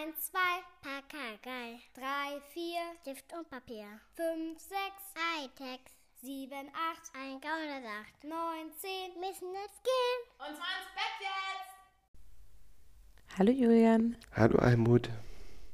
[0.00, 0.38] 1, 2,
[0.80, 1.78] Pakagei.
[1.94, 2.62] 3, 4,
[3.02, 3.84] Stift und Papier.
[4.16, 4.72] 5, 6,
[5.36, 5.80] Hightech.
[6.22, 8.24] 7, 8, ein Gaunersacht.
[8.24, 8.32] 9,
[8.80, 10.20] 10, müssen jetzt gehen.
[10.38, 11.76] Und zwar ins Bett jetzt!
[13.36, 14.16] Hallo Julian.
[14.34, 15.10] Hallo Almut.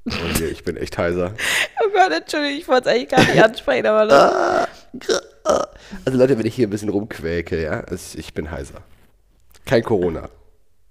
[0.06, 1.32] Oh je, ich bin echt heiser.
[1.84, 4.68] Oh Gott, Entschuldigung, ich wollte es eigentlich gar nicht ansprechen, aber das,
[6.04, 8.82] Also Leute, wenn ich hier ein bisschen rumquäke, ja, also ich bin heiser.
[9.66, 10.30] Kein Corona.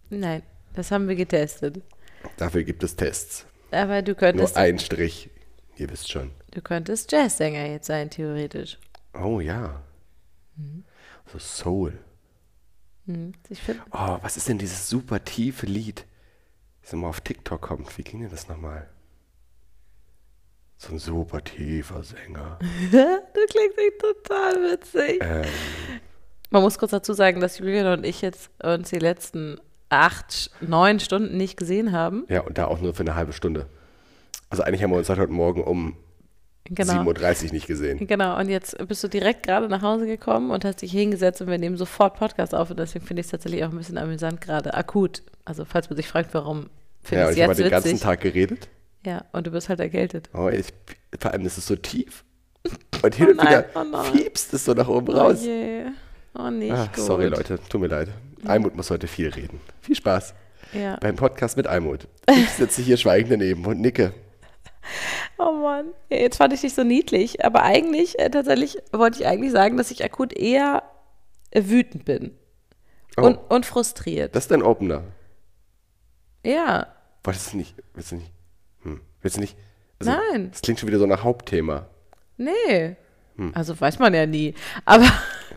[0.09, 0.41] Nein,
[0.73, 1.81] das haben wir getestet.
[2.38, 3.45] Dafür gibt es Tests.
[3.71, 5.30] Aber du Nur könntest, ein Strich.
[5.77, 6.31] Ihr wisst schon.
[6.52, 8.77] du könntest Jazzsänger jetzt sein, theoretisch.
[9.13, 9.81] Oh ja.
[11.31, 11.98] So Soul.
[13.49, 16.05] Ich finde, Oh, was ist denn dieses super tiefe Lied,
[16.81, 17.98] das immer auf TikTok kommt?
[17.98, 18.89] Wie ging denn das nochmal?
[20.77, 22.58] So ein super tiefer Sänger.
[22.91, 25.20] du klingst echt total witzig.
[25.22, 25.45] Ähm,
[26.50, 29.59] Man muss kurz dazu sagen, dass Julian und ich jetzt uns die letzten
[29.95, 32.26] acht, neun Stunden nicht gesehen haben.
[32.30, 33.66] ja, und da auch nur für eine halbe Stunde.
[34.49, 35.95] Also eigentlich haben wir uns seit heute Morgen um
[36.67, 36.94] Genau.
[36.94, 38.08] 7.30 Uhr nicht gesehen.
[38.08, 41.47] Genau, und jetzt bist du direkt gerade nach Hause gekommen und hast dich hingesetzt und
[41.47, 44.42] wir nehmen sofort Podcast auf und deswegen finde ich es tatsächlich auch ein bisschen amüsant
[44.42, 45.22] gerade, akut.
[45.45, 46.72] Also falls man sich fragt, warum
[47.03, 48.02] finde Ja, ich und es ich habe jetzt den ganzen witzig.
[48.02, 48.67] Tag geredet.
[49.06, 50.30] Ja, und du bist halt erkältet.
[50.34, 50.73] Oh, ich,
[51.19, 52.23] vor allem ist es so tief.
[53.03, 54.06] Und hin und nein, wieder oh nein.
[54.14, 55.38] fiebst es so nach oben raus.
[55.44, 55.84] Oh je.
[56.36, 57.03] Oh, nicht Ah, gut.
[57.06, 58.09] sorry Leute, tut mir leid.
[58.47, 59.59] Almut muss heute viel reden.
[59.81, 60.33] Viel Spaß
[60.73, 60.97] Ja.
[60.97, 62.07] beim Podcast mit Almut.
[62.29, 64.13] Ich sitze hier schweigend daneben und nicke.
[65.39, 65.88] Oh Mann.
[66.11, 69.89] Jetzt fand ich dich so niedlich, aber eigentlich, äh, tatsächlich wollte ich eigentlich sagen, dass
[69.89, 70.83] ich akut eher
[71.55, 72.38] wütend bin.
[73.17, 74.35] Oh, Und, und frustriert.
[74.35, 75.01] das ist dein Opener.
[76.43, 76.88] ja.
[77.23, 77.75] Wolltest du nicht?
[77.95, 78.31] Willst du nicht?
[78.83, 79.57] Hm, willst du nicht?
[79.99, 80.51] Also, Nein.
[80.51, 81.88] Das klingt schon wieder so nach Hauptthema.
[82.38, 82.95] Nee.
[83.38, 83.51] Hm.
[83.55, 84.53] Also weiß man ja nie.
[84.85, 85.07] Aber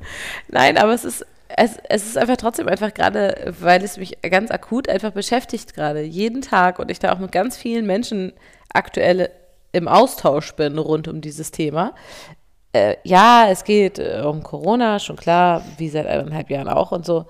[0.48, 4.50] nein, aber es ist, es, es ist einfach trotzdem einfach gerade, weil es mich ganz
[4.50, 6.02] akut einfach beschäftigt gerade.
[6.02, 8.32] Jeden Tag und ich da auch mit ganz vielen Menschen
[8.72, 9.30] aktuell
[9.72, 11.94] im Austausch bin rund um dieses Thema.
[12.72, 17.06] Äh, ja, es geht äh, um Corona, schon klar, wie seit eineinhalb Jahren auch und
[17.06, 17.26] so.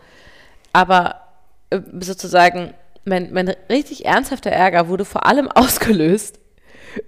[0.73, 1.21] Aber
[1.71, 6.41] äh, sozusagen, mein, mein richtig ernsthafter Ärger wurde vor allem ausgelöst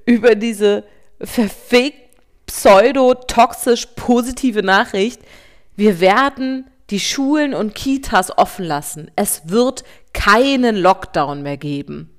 [0.06, 0.84] über diese
[1.20, 1.98] verfegt
[2.46, 5.20] pseudo-toxisch positive Nachricht.
[5.76, 9.10] Wir werden die Schulen und Kitas offen lassen.
[9.16, 12.16] Es wird keinen Lockdown mehr geben.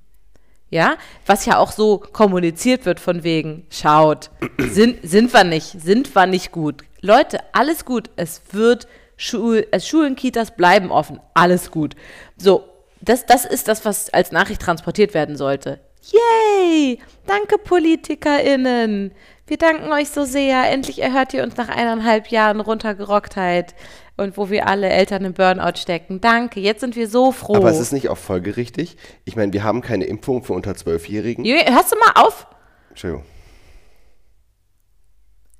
[0.69, 0.95] Ja,
[1.25, 6.25] was ja auch so kommuniziert wird von wegen, schaut, sind, sind wir nicht, sind wir
[6.25, 6.83] nicht gut.
[7.01, 8.87] Leute, alles gut, es wird
[9.17, 11.95] Schul, äh, Schulen, Kitas bleiben offen, alles gut.
[12.37, 12.63] So,
[13.01, 15.81] das, das ist das, was als Nachricht transportiert werden sollte.
[16.03, 16.99] Yay!
[17.27, 19.11] Danke, PolitikerInnen!
[19.47, 20.69] Wir danken euch so sehr.
[20.71, 23.75] Endlich erhört ihr uns nach eineinhalb Jahren Runtergerocktheit
[24.21, 26.21] und wo wir alle Eltern im Burnout stecken.
[26.21, 27.55] Danke, jetzt sind wir so froh.
[27.55, 28.97] Aber es ist nicht auch folgerichtig.
[29.25, 31.45] Ich meine, wir haben keine Impfung für unter Zwölfjährigen.
[31.45, 32.47] Hörst du mal auf?
[32.89, 33.25] Entschuldigung.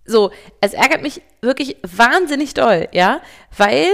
[0.06, 3.22] So, es ärgert mich wirklich wahnsinnig doll, ja,
[3.56, 3.88] weil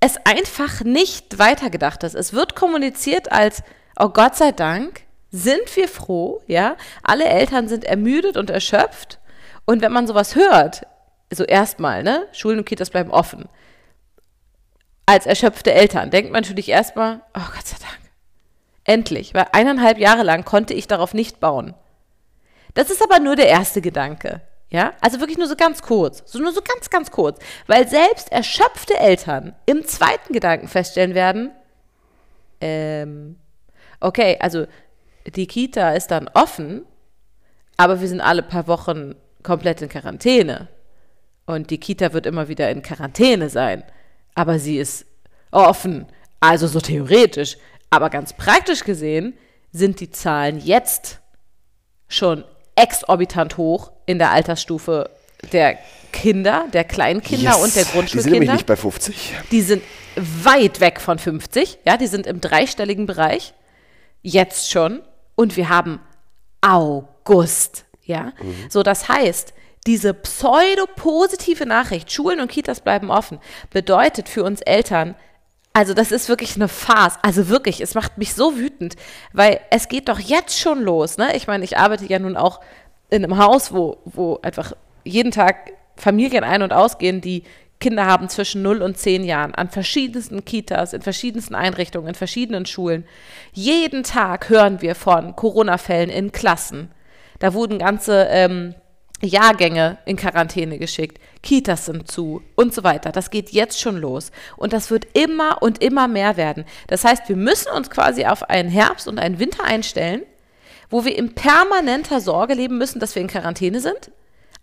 [0.00, 2.14] es einfach nicht weitergedacht ist.
[2.14, 3.62] Es wird kommuniziert als,
[3.98, 9.18] oh Gott sei Dank, sind wir froh, ja, alle Eltern sind ermüdet und erschöpft.
[9.64, 10.86] Und wenn man sowas hört,
[11.32, 13.48] so erstmal, ne, Schulen und Kitas bleiben offen,
[15.08, 17.98] als erschöpfte Eltern, denkt man natürlich erstmal, oh Gott sei Dank,
[18.84, 21.72] endlich, weil eineinhalb Jahre lang konnte ich darauf nicht bauen.
[22.74, 24.42] Das ist aber nur der erste Gedanke.
[24.68, 28.30] Ja, also wirklich nur so ganz kurz, so nur so ganz, ganz kurz, weil selbst
[28.30, 31.52] erschöpfte Eltern im zweiten Gedanken feststellen werden,
[32.60, 33.36] ähm,
[34.00, 34.66] okay, also
[35.24, 36.84] die Kita ist dann offen,
[37.78, 40.68] aber wir sind alle paar Wochen komplett in Quarantäne
[41.46, 43.84] und die Kita wird immer wieder in Quarantäne sein,
[44.38, 45.04] aber sie ist
[45.50, 46.06] offen,
[46.38, 47.56] also so theoretisch,
[47.90, 49.34] aber ganz praktisch gesehen
[49.72, 51.18] sind die Zahlen jetzt
[52.06, 52.44] schon
[52.76, 55.10] exorbitant hoch in der Altersstufe
[55.52, 55.76] der
[56.12, 58.52] Kinder, der Kleinkinder und der Die sind nämlich Grundschulkinder.
[58.52, 59.34] nicht bei 50.
[59.50, 59.82] Die sind
[60.14, 63.54] weit weg von 50, ja, die sind im dreistelligen Bereich,
[64.22, 65.02] jetzt schon.
[65.34, 66.00] Und wir haben
[66.60, 68.32] August, ja.
[68.68, 69.52] So, das heißt,
[69.88, 73.38] diese pseudo-positive Nachricht, Schulen und Kitas bleiben offen,
[73.70, 75.14] bedeutet für uns Eltern,
[75.72, 77.18] also das ist wirklich eine Farce.
[77.22, 78.96] Also wirklich, es macht mich so wütend,
[79.32, 81.16] weil es geht doch jetzt schon los.
[81.16, 81.34] Ne?
[81.36, 82.60] Ich meine, ich arbeite ja nun auch
[83.08, 84.72] in einem Haus, wo, wo einfach
[85.04, 87.44] jeden Tag Familien ein- und ausgehen, die
[87.80, 92.66] Kinder haben zwischen 0 und 10 Jahren an verschiedensten Kitas, in verschiedensten Einrichtungen, in verschiedenen
[92.66, 93.06] Schulen.
[93.52, 96.90] Jeden Tag hören wir von Corona-Fällen in Klassen.
[97.38, 98.74] Da wurden ganze ähm,
[99.20, 103.10] Jahrgänge in Quarantäne geschickt, Kitas sind zu und so weiter.
[103.10, 104.30] Das geht jetzt schon los.
[104.56, 106.64] Und das wird immer und immer mehr werden.
[106.86, 110.22] Das heißt, wir müssen uns quasi auf einen Herbst und einen Winter einstellen,
[110.90, 114.10] wo wir in permanenter Sorge leben müssen, dass wir in Quarantäne sind?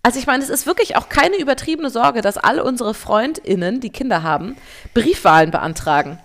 [0.03, 3.89] Also ich meine, es ist wirklich auch keine übertriebene Sorge, dass alle unsere Freundinnen, die
[3.89, 4.55] Kinder haben,
[4.93, 6.19] Briefwahlen beantragen.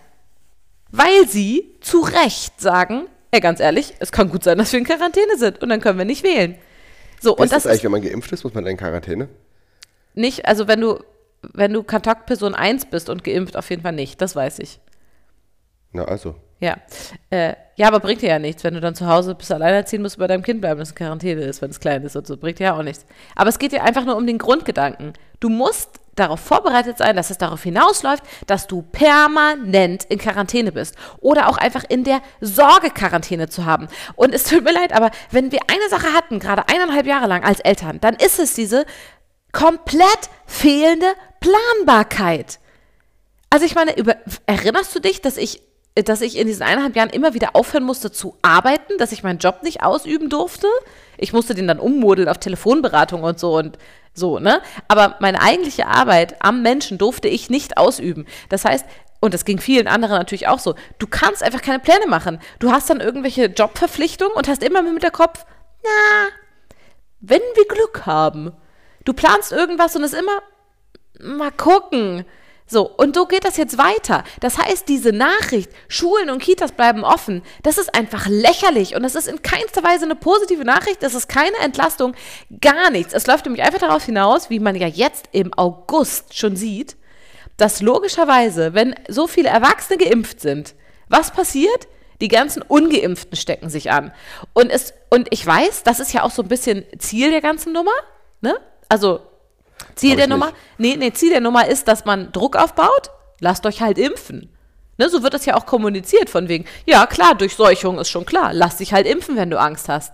[0.90, 4.84] Weil sie zu Recht sagen, ey, ganz ehrlich, es kann gut sein, dass wir in
[4.84, 6.56] Quarantäne sind und dann können wir nicht wählen.
[7.20, 8.76] So, Und und das das eigentlich, ist wenn man geimpft ist, muss man dann in
[8.78, 9.28] Quarantäne?
[10.14, 10.98] nicht, also wenn du,
[11.42, 14.80] wenn du Kontaktperson 1 bist und geimpft, auf jeden Fall nicht, das weiß ich.
[15.92, 16.34] Na also.
[16.60, 16.76] Ja.
[17.30, 20.16] Äh, ja, aber bringt dir ja nichts, wenn du dann zu Hause bist, alleinerziehen musst,
[20.16, 22.36] du bei deinem Kind bleiben, das in Quarantäne ist, wenn es klein ist und so.
[22.36, 23.06] Bringt dir ja auch nichts.
[23.34, 25.14] Aber es geht dir einfach nur um den Grundgedanken.
[25.40, 30.96] Du musst darauf vorbereitet sein, dass es darauf hinausläuft, dass du permanent in Quarantäne bist.
[31.20, 33.88] Oder auch einfach in der Sorge-Quarantäne zu haben.
[34.16, 37.44] Und es tut mir leid, aber wenn wir eine Sache hatten, gerade eineinhalb Jahre lang
[37.44, 38.84] als Eltern, dann ist es diese
[39.52, 42.58] komplett fehlende Planbarkeit.
[43.50, 44.16] Also ich meine, über,
[44.46, 45.62] erinnerst du dich, dass ich,
[45.94, 49.38] dass ich in diesen eineinhalb Jahren immer wieder aufhören musste zu arbeiten, dass ich meinen
[49.38, 50.66] Job nicht ausüben durfte?
[51.18, 53.76] Ich musste den dann ummodeln auf Telefonberatung und so und
[54.14, 54.60] so, ne?
[54.88, 58.26] Aber meine eigentliche Arbeit am Menschen durfte ich nicht ausüben.
[58.48, 58.86] Das heißt,
[59.20, 62.40] und das ging vielen anderen natürlich auch so, du kannst einfach keine Pläne machen.
[62.58, 65.44] Du hast dann irgendwelche Jobverpflichtungen und hast immer mit der Kopf,
[65.82, 66.28] na,
[67.20, 68.52] wenn wir Glück haben.
[69.04, 70.42] Du planst irgendwas und es immer,
[71.20, 72.24] mal gucken.
[72.70, 74.22] So, und so geht das jetzt weiter.
[74.38, 79.16] Das heißt, diese Nachricht, Schulen und Kitas bleiben offen, das ist einfach lächerlich und das
[79.16, 82.14] ist in keinster Weise eine positive Nachricht, das ist keine Entlastung,
[82.60, 83.12] gar nichts.
[83.12, 86.96] Es läuft nämlich einfach darauf hinaus, wie man ja jetzt im August schon sieht,
[87.56, 90.76] dass logischerweise, wenn so viele Erwachsene geimpft sind,
[91.08, 91.88] was passiert?
[92.20, 94.12] Die ganzen Ungeimpften stecken sich an.
[94.52, 97.72] Und, es, und ich weiß, das ist ja auch so ein bisschen Ziel der ganzen
[97.72, 97.90] Nummer.
[98.42, 98.60] Ne?
[98.88, 99.22] Also
[99.94, 103.10] Ziel der Nummer, nee, nee, Ziel der Nummer ist, dass man Druck aufbaut.
[103.40, 104.50] Lasst euch halt impfen.
[104.98, 108.52] Ne, so wird das ja auch kommuniziert von wegen, ja klar, Durchseuchung ist schon klar.
[108.52, 110.12] Lass dich halt impfen, wenn du Angst hast.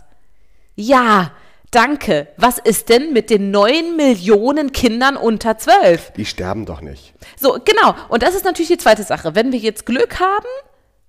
[0.76, 1.32] Ja,
[1.72, 2.28] danke.
[2.36, 6.12] Was ist denn mit den neun Millionen Kindern unter zwölf?
[6.12, 7.14] Die sterben doch nicht.
[7.36, 7.96] So, genau.
[8.08, 9.34] Und das ist natürlich die zweite Sache.
[9.34, 10.46] Wenn wir jetzt Glück haben,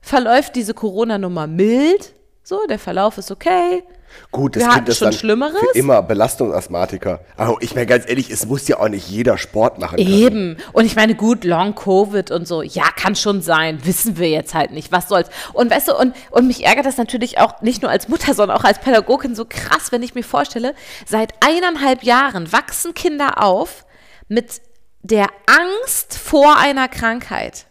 [0.01, 2.13] verläuft diese Corona-Nummer mild.
[2.43, 3.83] So, der Verlauf ist okay.
[4.31, 5.59] Gut, das Wir Kind ist schon dann Schlimmeres.
[5.59, 7.21] für immer Belastungsasthmatiker.
[7.35, 9.97] Aber ich meine ganz ehrlich, es muss ja auch nicht jeder Sport machen.
[9.97, 10.07] können.
[10.09, 10.57] Eben.
[10.73, 13.79] Und ich meine, gut, Long Covid und so, ja, kann schon sein.
[13.85, 14.91] Wissen wir jetzt halt nicht.
[14.91, 15.29] Was soll's?
[15.53, 18.57] Und weißt du, und, und mich ärgert das natürlich auch nicht nur als Mutter, sondern
[18.57, 20.73] auch als Pädagogin so krass, wenn ich mir vorstelle,
[21.05, 23.85] seit eineinhalb Jahren wachsen Kinder auf
[24.27, 24.61] mit
[25.01, 27.65] der Angst vor einer Krankheit.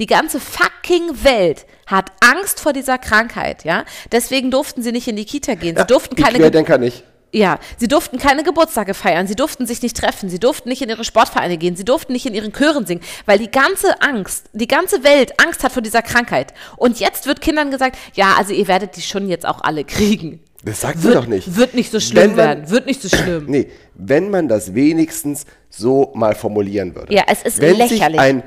[0.00, 3.84] Die ganze fucking Welt hat Angst vor dieser Krankheit, ja?
[4.12, 5.76] Deswegen durften sie nicht in die Kita gehen.
[5.76, 7.04] Sie durften keine Ge- Querdenker nicht.
[7.32, 10.88] ja, sie durften keine Geburtstage feiern, sie durften sich nicht treffen, sie durften nicht in
[10.88, 14.66] ihre Sportvereine gehen, sie durften nicht in ihren Chören singen, weil die ganze Angst, die
[14.68, 16.54] ganze Welt Angst hat vor dieser Krankheit.
[16.76, 20.40] Und jetzt wird Kindern gesagt, ja, also ihr werdet die schon jetzt auch alle kriegen.
[20.64, 21.56] Das sagt sie Wird, doch nicht.
[21.56, 23.44] wird nicht so schlimm man- werden, wird nicht so schlimm.
[23.48, 27.12] Nee, wenn man das wenigstens so mal formulieren würde.
[27.14, 28.18] Ja, es ist wenn lächerlich.
[28.18, 28.42] Sich ein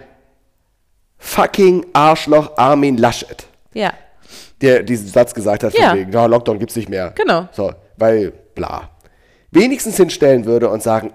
[1.17, 3.93] fucking Arschloch Armin Laschet, Ja,
[4.61, 5.89] der diesen Satz gesagt hat, Ja.
[5.89, 7.11] von wegen, ja, Lockdown gibt's nicht mehr.
[7.15, 7.47] Genau.
[7.51, 8.89] So, weil, bla.
[9.51, 11.13] Wenigstens hinstellen würde und sagen,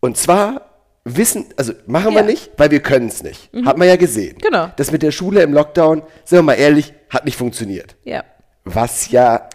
[0.00, 0.62] und zwar
[1.04, 2.22] wissen, also machen wir Ja.
[2.22, 2.28] Mhm.
[2.28, 3.50] nicht, weil wir können es nicht.
[3.64, 4.38] Hat man ja gesehen.
[4.38, 4.70] Genau.
[4.76, 7.96] Das mit der Schule im Lockdown, sind wir mal ehrlich, hat nicht funktioniert.
[8.04, 8.24] ja,
[8.64, 9.48] Was ja,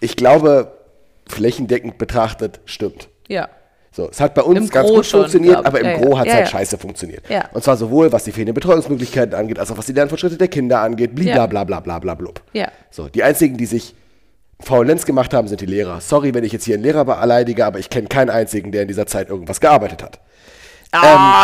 [0.00, 0.78] ich glaube,
[1.26, 3.08] flächendeckend betrachtet, stimmt.
[3.28, 3.48] ja.
[3.96, 5.66] So, es hat bei uns Im ganz Gro gut schon, funktioniert, ich.
[5.66, 5.96] aber im Ja.
[5.98, 6.50] Gro hat es Ja, halt ja.
[6.50, 7.22] scheiße funktioniert.
[7.52, 10.80] Und zwar sowohl, was die fehlenden Betreuungsmöglichkeiten angeht, als auch was die Lernfortschritte der Kinder
[10.80, 11.46] angeht, blibla Ja.
[11.46, 12.40] bla bla bla bla blub.
[12.54, 12.68] Ja.
[12.90, 13.94] So, die einzigen, die sich
[14.60, 16.00] Faulenz gemacht haben, sind die Lehrer.
[16.00, 18.88] Sorry, wenn ich jetzt hier einen Lehrer beleidige, aber ich kenne keinen einzigen, der in
[18.88, 20.18] dieser Zeit irgendwas gearbeitet hat.
[20.96, 20.98] Oh,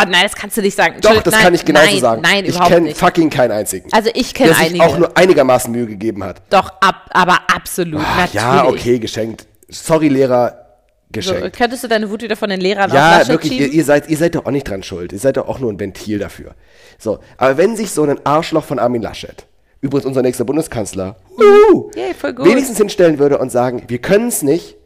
[0.08, 0.94] nein, das kannst du nicht sagen.
[0.96, 2.22] Ähm, Doch, das Entschuldigung, kann ich genauso nein, sagen.
[2.22, 3.88] Nein, ich kenne fucking keinen einzigen.
[3.92, 4.84] Also ich kenne der sich einige.
[4.84, 6.40] auch nur einigermaßen Mühe gegeben hat.
[6.50, 8.34] Doch, ab, aber absolut, Ach, natürlich.
[8.34, 9.46] ja, okay, geschenkt.
[9.68, 10.69] Sorry, Lehrer,
[11.12, 11.56] So, geschenkt.
[11.56, 14.16] könntest du deine Wut wieder von den Lehrern auf Ja, wirklich, ihr, ihr, seid, ihr
[14.16, 15.12] seid doch auch nicht dran schuld.
[15.12, 16.54] Ihr seid doch auch nur ein Ventil dafür.
[16.98, 19.44] So, aber wenn sich so ein Arschloch von Armin Laschet,
[19.80, 22.46] übrigens unser nächster Bundeskanzler, uh, voll gut.
[22.46, 24.76] wenigstens hinstellen würde und sagen, wir können es nicht,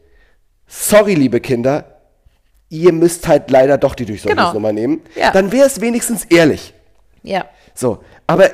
[0.67, 1.99] sorry, liebe Kinder,
[2.69, 5.31] ihr müsst halt leider doch die Durchseuchungsnummer nehmen, Ja.
[5.31, 6.73] dann wäre es wenigstens ehrlich.
[7.21, 7.45] ja.
[7.75, 8.49] So, aber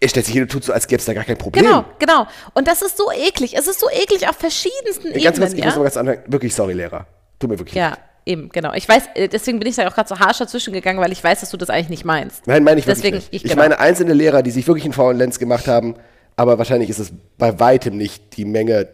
[0.00, 1.64] er stellt sich hin und tut so, als gäbe es da gar kein Problem.
[1.64, 2.26] Genau, genau.
[2.54, 3.56] Und das ist so eklig.
[3.56, 5.66] Es ist so eklig auf verschiedensten Ganz kurz, Ebenen, ich ja?
[5.66, 6.22] muss mal ganz anfangen.
[6.26, 7.06] Wirklich sorry, Lehrer.
[7.38, 7.92] Tut mir wirklich leid.
[7.92, 8.74] Ja, eben, genau.
[8.74, 11.22] Ich weiß, äh, deswegen bin ich da auch gerade so harsch dazwischen gegangen, weil ich
[11.24, 12.46] weiß, dass du das eigentlich nicht meinst.
[12.46, 13.28] Nein, meine ich wirklich Deswegen, nicht.
[13.30, 13.62] ich, Ich, genau.
[13.62, 15.94] meine einzelne Lehrer, die sich wirklich einen faulen Lenz gemacht haben,
[16.36, 18.88] aber wahrscheinlich ist es bei weitem nicht die Menge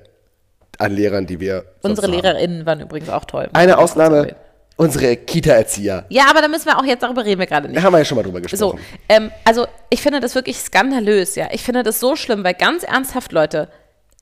[0.79, 2.15] an Lehrern, die wir Unsere haben.
[2.15, 3.49] LehrerInnen waren übrigens auch toll.
[3.53, 4.37] Eine Ausnahme.
[4.77, 6.07] Unsere Kita-Erzieher.
[6.09, 7.77] Ja, aber da müssen wir auch jetzt, darüber reden wir gerade nicht.
[7.79, 8.81] Da haben wir ja schon mal drüber So, gesprochen.
[9.09, 11.49] ähm, also ich finde das wirklich skandalös, ja.
[11.53, 13.69] Ich finde das so schlimm, weil ganz ernsthaft, Leute,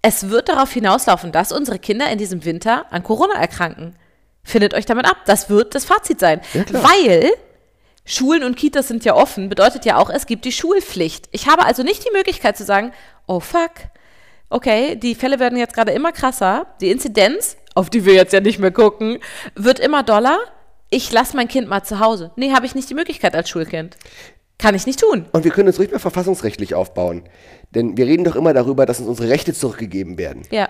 [0.02, 3.96] Es wird darauf hinauslaufen, dass unsere Kinder in diesem Winter an Corona erkranken.
[4.42, 5.18] Findet euch damit ab.
[5.26, 6.40] Das wird das Fazit sein.
[6.54, 6.64] Ja.
[6.72, 7.30] Weil
[8.06, 11.28] Schulen und Kitas sind ja offen, bedeutet ja auch, es gibt die Schulpflicht.
[11.32, 12.92] Ich habe also nicht die Möglichkeit zu sagen,
[13.26, 13.72] oh fuck,
[14.48, 18.40] okay, die Fälle werden jetzt gerade immer krasser, die Inzidenz, auf die wir jetzt ja
[18.40, 19.18] nicht mehr gucken,
[19.54, 20.38] wird immer doller.
[20.90, 22.32] Ich lasse mein Kind mal zu Hause.
[22.36, 23.96] Nee, habe ich nicht die Möglichkeit als Schulkind.
[24.58, 25.26] Kann ich nicht tun.
[25.32, 27.22] Und wir können uns ruhig mal verfassungsrechtlich aufbauen.
[27.74, 30.42] Denn wir reden doch immer darüber, dass uns unsere Rechte zurückgegeben werden.
[30.50, 30.68] Ja,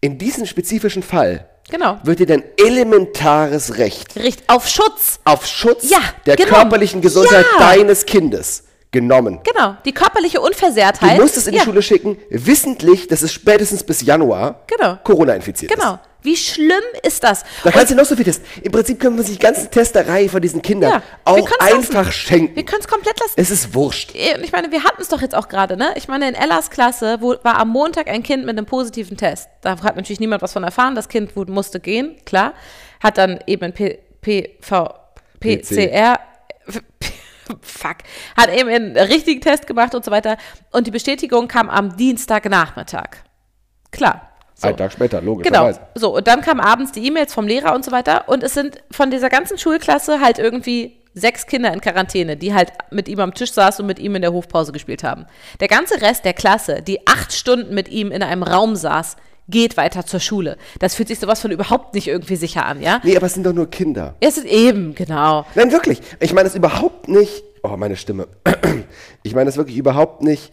[0.00, 1.98] In diesem spezifischen Fall genau.
[2.02, 5.20] wird dir dein elementares Recht Richt auf Schutz.
[5.24, 6.50] auf Schutz Ja, der genau.
[6.50, 7.70] körperlichen Gesundheit Ja.
[7.70, 9.40] deines Kindes genommen.
[9.44, 11.18] Genau, die körperliche Du Unversehrtheit.
[11.20, 14.96] musst es in die ja, Schule schicken, wissentlich, dass es spätestens bis Januar Genau.
[15.04, 15.78] Corona infiziert ist.
[15.78, 15.98] Genau.
[16.26, 17.44] Wie schlimm ist das?
[17.62, 18.44] Da kannst du noch so viel testen.
[18.62, 22.12] Im Prinzip können wir uns die ganzen Testerei von diesen Kindern Ja, auch einfach lassen.
[22.12, 22.56] schenken.
[22.56, 23.34] Wir können es komplett lassen.
[23.36, 24.10] es ist wurscht.
[24.12, 25.92] Und ich meine, wir hatten es doch jetzt auch gerade, ne?
[25.94, 29.48] Ich meine, in Ellas Klasse wo, war am Montag ein Kind mit einem positiven Test.
[29.60, 30.96] Da hat natürlich niemand was von erfahren.
[30.96, 32.54] Das Kind musste gehen, klar.
[33.00, 34.94] Hat dann eben P, PV,
[35.38, 36.18] PCR,
[37.60, 37.96] fuck,
[38.36, 40.36] hat eben einen richtigen Test gemacht und so weiter.
[40.72, 43.18] Und die Bestätigung kam am Dienstagnachmittag.
[43.92, 44.25] Klar.
[44.58, 44.68] So.
[44.68, 45.32] Einen Tag später, Genau.
[45.32, 45.80] logischerweise.
[45.94, 48.24] So, und dann kamen abends die E-Mails vom Lehrer und so weiter.
[48.26, 52.72] Und es sind von dieser ganzen Schulklasse halt irgendwie sechs Kinder in Quarantäne, die halt
[52.90, 55.26] mit ihm am Tisch saßen und mit ihm in der Hofpause gespielt haben.
[55.60, 59.16] Der ganze Rest der Klasse, die acht Stunden mit ihm in einem Raum saß,
[59.48, 60.56] geht weiter zur Schule.
[60.80, 63.00] Das fühlt sich sowas von überhaupt nicht irgendwie sicher an, ja?
[63.04, 64.14] Nee, aber es sind doch nur Kinder.
[64.20, 65.46] Es ist eben, genau.
[65.54, 66.00] Nein, wirklich.
[66.18, 67.44] Ich meine das überhaupt nicht.
[67.62, 68.26] Oh, meine Stimme.
[69.22, 70.52] Ich meine das wirklich überhaupt nicht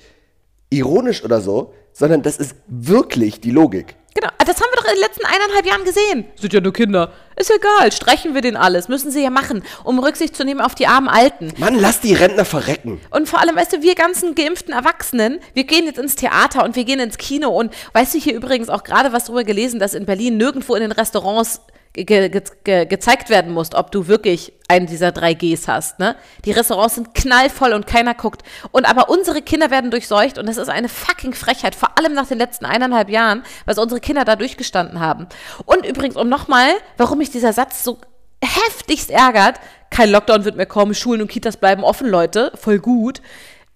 [0.70, 3.96] ironisch oder so, sondern das ist wirklich die Logik.
[4.16, 6.26] Genau, das haben wir doch in den letzten eineinhalb Jahren gesehen.
[6.36, 7.12] Sind ja nur Kinder.
[7.36, 8.88] Ist egal, streichen wir den alles.
[8.88, 11.52] Müssen sie ja machen, um Rücksicht zu nehmen auf die armen Alten.
[11.58, 13.02] Mann, lass die Rentner verrecken.
[13.10, 16.76] Und vor allem, weißt du, wir ganzen geimpften Erwachsenen, wir gehen jetzt ins Theater und
[16.76, 19.96] wir gehen ins Kino und weißt du hier übrigens auch gerade was drüber gelesen, dass
[19.96, 21.62] in Berlin nirgendwo in den Restaurants
[21.94, 26.00] ge ge ge gezeigt werden muss, ob du wirklich einen dieser drei Gs hast.
[26.00, 26.16] Ne?
[26.44, 28.42] Die Restaurants sind knallvoll und keiner guckt.
[28.72, 32.28] Und aber unsere Kinder werden durchseucht und das ist eine fucking Frechheit, vor allem nach
[32.28, 35.28] den letzten eineinhalb Jahren, was unsere Kinder da durchgestanden haben.
[35.66, 38.00] Und übrigens, um nochmal, warum mich dieser Satz so
[38.44, 39.60] heftigst ärgert,
[39.92, 43.22] kein Lockdown wird mehr kommen, Schulen und Kitas bleiben offen, Leute, voll gut.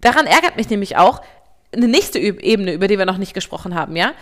[0.01, 1.21] Daran ärgert mich nämlich auch
[1.71, 4.13] eine nächste Ebene, über die wir noch nicht gesprochen haben, ja?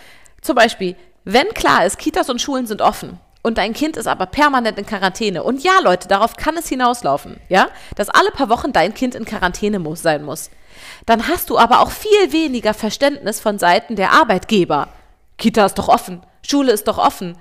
[0.42, 4.26] Zum Beispiel, wenn klar ist, Kitas und Schulen sind offen und dein Kind ist aber
[4.26, 7.68] permanent in Quarantäne und ja, Leute, darauf kann es hinauslaufen, ja?
[7.94, 10.50] Dass alle paar Wochen dein Kind in Quarantäne muss, sein muss.
[11.06, 14.88] Dann hast du aber auch viel weniger Verständnis von Seiten der Arbeitgeber.
[15.38, 17.38] Kita ist doch offen, Schule ist doch offen.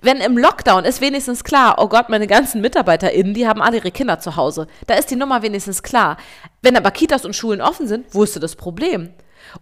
[0.00, 3.90] Wenn im Lockdown ist wenigstens klar, oh Gott, meine ganzen MitarbeiterInnen, die haben alle ihre
[3.90, 4.68] Kinder zu Hause.
[4.86, 6.18] Da ist die Nummer wenigstens klar.
[6.62, 9.10] Wenn aber Kitas und Schulen offen sind, wo ist das Problem?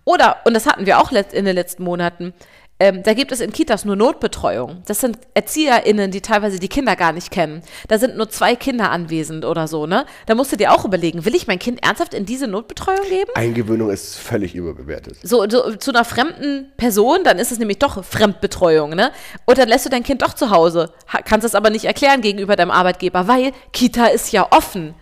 [0.04, 2.34] Oder, und das hatten wir auch in den letzten Monaten,
[2.78, 4.82] ähm, da gibt es in Kitas nur Notbetreuung.
[4.86, 7.62] Das sind ErzieherInnen, die teilweise die Kinder gar nicht kennen.
[7.88, 10.04] Da sind nur zwei Kinder anwesend oder so, ne?
[10.26, 13.30] Da musst du dir auch überlegen, will ich mein Kind ernsthaft in diese Notbetreuung geben?
[13.34, 15.16] Eingewöhnung ist völlig überbewertet.
[15.22, 19.10] so, so zu einer fremden Person, dann ist es nämlich doch Fremdbetreuung, ne?
[19.46, 22.20] Und dann lässt du dein Kind doch zu Hause, ha- kannst es aber nicht erklären
[22.20, 24.94] gegenüber deinem Arbeitgeber, weil Kita ist ja offen.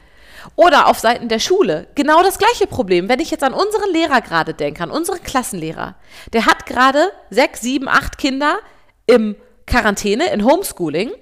[0.57, 3.09] Oder auf Seiten der Schule, genau das gleiche Problem.
[3.09, 5.95] Wenn ich jetzt an unseren Lehrer gerade denke, an unseren Klassenlehrer,
[6.33, 8.59] der hat gerade sechs, sieben, acht Kinder
[9.07, 9.37] im
[9.67, 11.13] Quarantäne, in Homeschooling.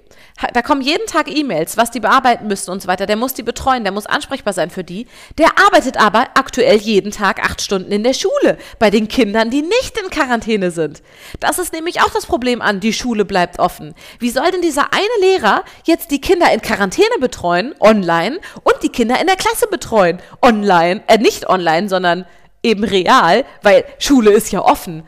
[0.53, 3.07] Da kommen jeden Tag E-Mails, was die bearbeiten müssen und so weiter.
[3.07, 5.07] Der muss die betreuen, der muss ansprechbar sein für die.
[5.39, 9.63] Der arbeitet aber aktuell jeden Tag acht Stunden in der Schule bei den Kindern, die
[9.63, 11.03] nicht in Quarantäne sind.
[11.41, 13.95] Das ist nämlich auch das Problem an, die Schule bleibt offen.
[14.19, 18.89] Wie soll denn dieser eine Lehrer jetzt die Kinder in Quarantäne betreuen, online, und die
[18.89, 22.27] Kinder in der Klasse betreuen, online, äh, nicht online, sondern
[22.63, 25.05] eben real, weil Schule ist ja offen.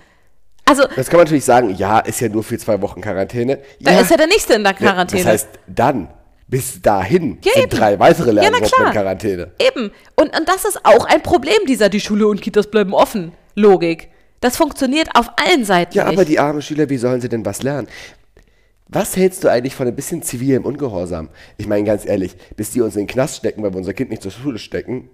[0.67, 3.59] Also, Das kann man natürlich sagen, ja, ist ja nur für zwei Wochen Quarantäne.
[3.81, 5.23] da ja, ist ja der Nächste in der ne, Quarantäne.
[5.23, 6.09] Das heißt, dann,
[6.49, 7.77] bis dahin, Ja, sind eben.
[7.77, 8.87] drei weitere Ja, Lerngruppen klar.
[8.89, 9.51] in Quarantäne.
[9.59, 9.91] Eben.
[10.17, 13.33] Und, und das ist auch ein Problem dieser, die Schule und Kitas bleiben offen.
[13.55, 14.09] Logik.
[14.41, 16.15] Das funktioniert auf allen Seiten Ja, nicht.
[16.19, 17.89] aber die armen Schüler, wie sollen sie denn was lernen?
[18.89, 21.31] Was hältst du eigentlich von ein bisschen zivilem Ungehorsam?
[21.57, 24.11] Ich meine, ganz ehrlich, bis die uns in den Knast stecken, weil wir unser Kind
[24.11, 25.09] nicht zur Schule stecken,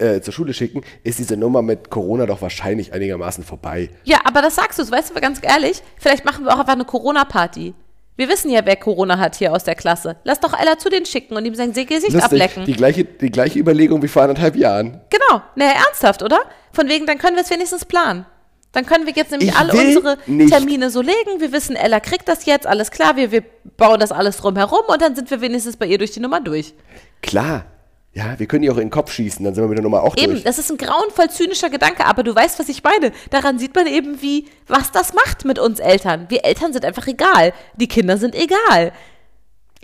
[0.00, 3.90] äh, zur Schule schicken, ist diese Nummer mit Corona doch wahrscheinlich einigermaßen vorbei.
[4.04, 6.84] Ja, aber das sagst du, weißt du, ganz ehrlich, vielleicht machen wir auch einfach eine
[6.84, 7.74] Corona-Party.
[8.16, 10.16] Wir wissen ja, wer Corona hat hier aus der Klasse.
[10.24, 12.66] Lass doch Ella zu denen schicken und ihm sein Gesicht ablecken.
[12.66, 15.00] die gleiche, die gleiche Überlegung wie vor anderthalb Jahren.
[15.08, 15.42] Genau.
[15.54, 16.38] Naja, ernsthaft, oder?
[16.72, 18.26] Von wegen, dann können wir es wenigstens planen.
[18.72, 20.52] Dann können wir jetzt nämlich Ich alle unsere nicht.
[20.52, 21.40] Termine so legen.
[21.40, 23.16] Wir wissen, Ella kriegt das jetzt, alles klar.
[23.16, 23.42] Wir, wir
[23.76, 26.74] bauen das alles drumherum und dann sind wir wenigstens bei ihr durch die Nummer durch.
[27.22, 27.64] Klar,
[28.12, 30.02] Ja, wir können die auch in den Kopf schießen, dann sind wir mit der Nummer
[30.02, 30.42] auch Eben, durch.
[30.42, 33.12] das ist ein grauenvoll zynischer Gedanke, aber du weißt, was ich meine.
[33.30, 36.26] Daran sieht man eben, wie, was das macht mit uns Eltern.
[36.28, 37.52] Wir Eltern sind einfach egal.
[37.76, 38.92] Die Kinder sind egal,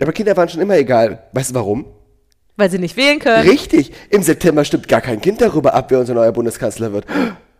[0.01, 1.23] Aber Kinder waren schon immer egal.
[1.31, 1.85] Weißt du warum?
[2.59, 3.47] weil sie nicht wählen können.
[3.47, 3.91] Richtig.
[4.09, 7.05] Im September stimmt gar kein Kind darüber ab, wer unser neuer Bundeskanzler wird.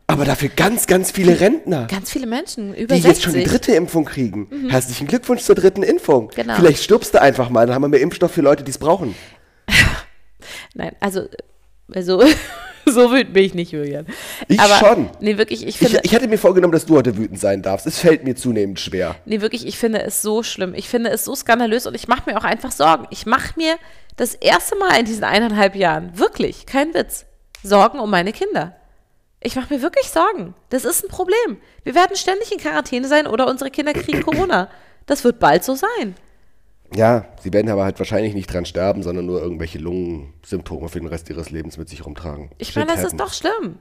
[0.07, 3.05] Aber dafür ganz, ganz viele Rentner, Ganz viele Menschen, über die 60.
[3.05, 4.47] jetzt schon die dritte Impfung kriegen.
[4.69, 6.31] Herzlichen Glückwunsch zur dritten Impfung.
[6.35, 6.55] Genau.
[6.55, 9.13] Vielleicht stirbst du einfach mal, dann haben wir mehr Impfstoff für Leute, die es brauchen.
[10.73, 11.27] Nein, also,
[11.93, 12.21] also
[12.85, 14.05] so wütend bin ich nicht, Julian.
[14.47, 15.09] Ich aber, schon.
[15.19, 17.85] Nee, wirklich, ich Ich, finde, ich hatte mir vorgenommen, dass du heute wütend sein darfst.
[17.87, 19.15] Es fällt mir zunehmend schwer.
[19.25, 20.73] nee, wirklich, ich finde es so schlimm.
[20.73, 23.07] Ich finde es so skandalös und ich mache mir auch einfach Sorgen.
[23.09, 23.75] Ich mache mir
[24.15, 27.25] das erste Mal in diesen eineinhalb Jahren, wirklich, kein Witz,
[27.63, 28.75] Sorgen um meine Kinder.
[29.39, 30.55] Ich mache mir wirklich Sorgen.
[30.69, 31.57] Das ist ein Problem.
[31.83, 34.69] Wir werden ständig in Quarantäne sein oder unsere Kinder kriegen Corona.
[35.05, 36.15] Das wird bald so sein.
[36.95, 41.07] Ja, sie werden aber halt wahrscheinlich nicht dran sterben, sondern nur irgendwelche Lungensymptome für den
[41.07, 42.49] Rest ihres Lebens mit sich rumtragen.
[42.57, 43.79] Ich meine, das ist doch schlimm.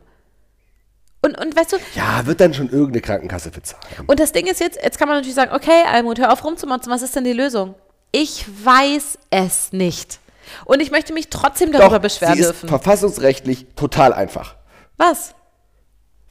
[1.22, 4.04] Und, und weißt du, Ja, wird dann schon irgendeine Krankenkasse bezahlen.
[4.06, 6.92] Und das Ding ist jetzt, jetzt kann man natürlich sagen, okay, Almut, hör auf rumzumotzen,
[6.92, 7.74] was ist denn die Lösung?
[8.12, 10.20] Ich weiß es nicht.
[10.64, 12.68] Und ich möchte mich trotzdem darüber beschweren sie ist dürfen.
[12.68, 14.54] verfassungsrechtlich total einfach.
[14.96, 15.34] Was?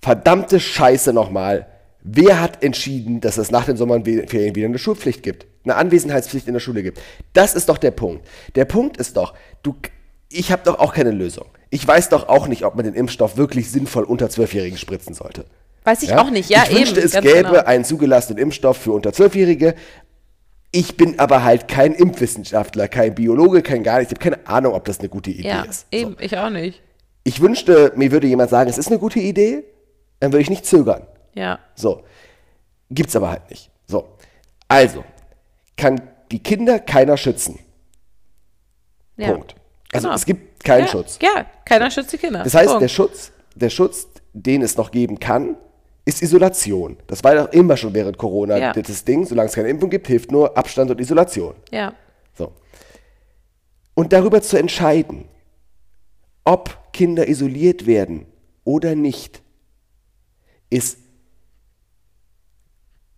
[0.01, 1.67] Verdammte Scheiße nochmal.
[2.07, 5.47] Wer hat entschieden, dass es nach den Sommerferien wieder eine Schulpflicht gibt?
[5.63, 6.99] Eine Anwesenheitspflicht in der Schule gibt?
[7.33, 8.27] Das ist doch der Punkt.
[8.53, 9.33] Der Punkt ist doch,
[9.63, 9.75] du,
[10.31, 11.47] ich habe doch auch keine Lösung.
[11.71, 15.45] Ich weiß doch auch nicht, ob man den Impfstoff wirklich sinnvoll unter Zwölfjährigen spritzen sollte.
[15.83, 16.47] Weiß ich auch nicht.
[16.51, 16.79] Ja, ich eben.
[16.81, 17.63] wünschte, es gäbe genau.
[17.63, 19.73] einen zugelassenen Impfstoff für unter Zwölfjährige.
[20.71, 24.13] Ich bin aber halt kein Impfwissenschaftler, kein Biologe, kein gar nichts.
[24.13, 25.87] Ich habe keine Ahnung, ob das eine gute Idee Ja, ist.
[25.91, 26.83] eben, ich auch nicht.
[27.23, 29.63] Ich wünschte, mir würde jemand sagen, es ist eine gute Idee,
[30.19, 31.07] dann würde ich nicht zögern.
[31.35, 31.59] Ja.
[31.75, 32.03] So.
[32.89, 33.69] Gibt's aber halt nicht.
[33.85, 34.07] So.
[34.67, 35.03] Also,
[35.77, 36.01] kann
[36.31, 37.59] die Kinder keiner schützen.
[39.17, 39.31] ja.
[39.31, 39.55] Punkt.
[39.93, 40.15] Also Genau.
[40.15, 41.19] es gibt keinen ja, Schutz.
[41.21, 42.43] Ja, keiner schützt die Kinder.
[42.43, 42.81] Das heißt, Punkt.
[42.81, 45.55] der Schutz, der Schutz, den es noch geben kann,
[46.03, 46.97] ist Isolation.
[47.07, 48.73] Das war doch immer schon während Corona Ja.
[48.73, 49.25] das Ding.
[49.25, 51.55] Solange es keine Impfung gibt, hilft nur Abstand und Isolation.
[51.71, 51.93] Ja.
[52.33, 52.51] So.
[53.93, 55.29] Und darüber zu entscheiden,
[56.43, 58.25] ob Kinder isoliert werden
[58.65, 59.41] oder nicht,
[60.69, 60.97] ist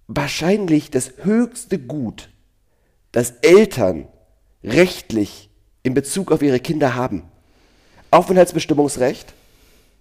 [0.08, 2.30] wahrscheinlich das höchste Gut,
[3.12, 4.08] das Eltern
[4.64, 5.50] rechtlich
[5.84, 7.24] in Bezug auf ihre Kinder haben.
[8.12, 9.34] Aufenthaltsbestimmungsrecht,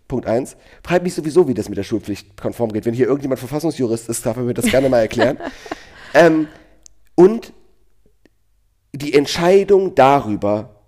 [0.09, 0.57] Punkt 1.
[0.83, 2.85] Fragt mich sowieso, wie das mit der Schulpflicht konform geht.
[2.85, 5.38] Wenn hier irgendjemand Verfassungsjurist ist, darf er mir das gerne mal erklären.
[6.14, 6.49] ähm,
[7.16, 7.53] und
[8.92, 10.83] die Entscheidung darüber,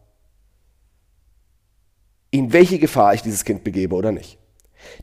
[2.31, 4.39] in welche Gefahr ich dieses Kind begebe oder nicht.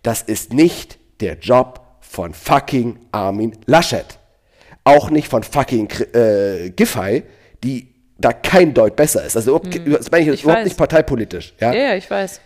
[0.03, 4.05] Das ist nicht der Job von fucking Armin Laschet.
[4.83, 7.23] Auch nicht von fucking äh, Giffey,
[7.63, 9.35] die da kein Deut besser ist.
[9.35, 10.33] Also überhaupt, das meine ich, Hm.
[10.35, 10.65] Ich überhaupt weiß.
[10.65, 11.53] nicht parteipolitisch.
[11.59, 11.73] Ja?
[11.73, 12.39] ja, ja, ich weiß.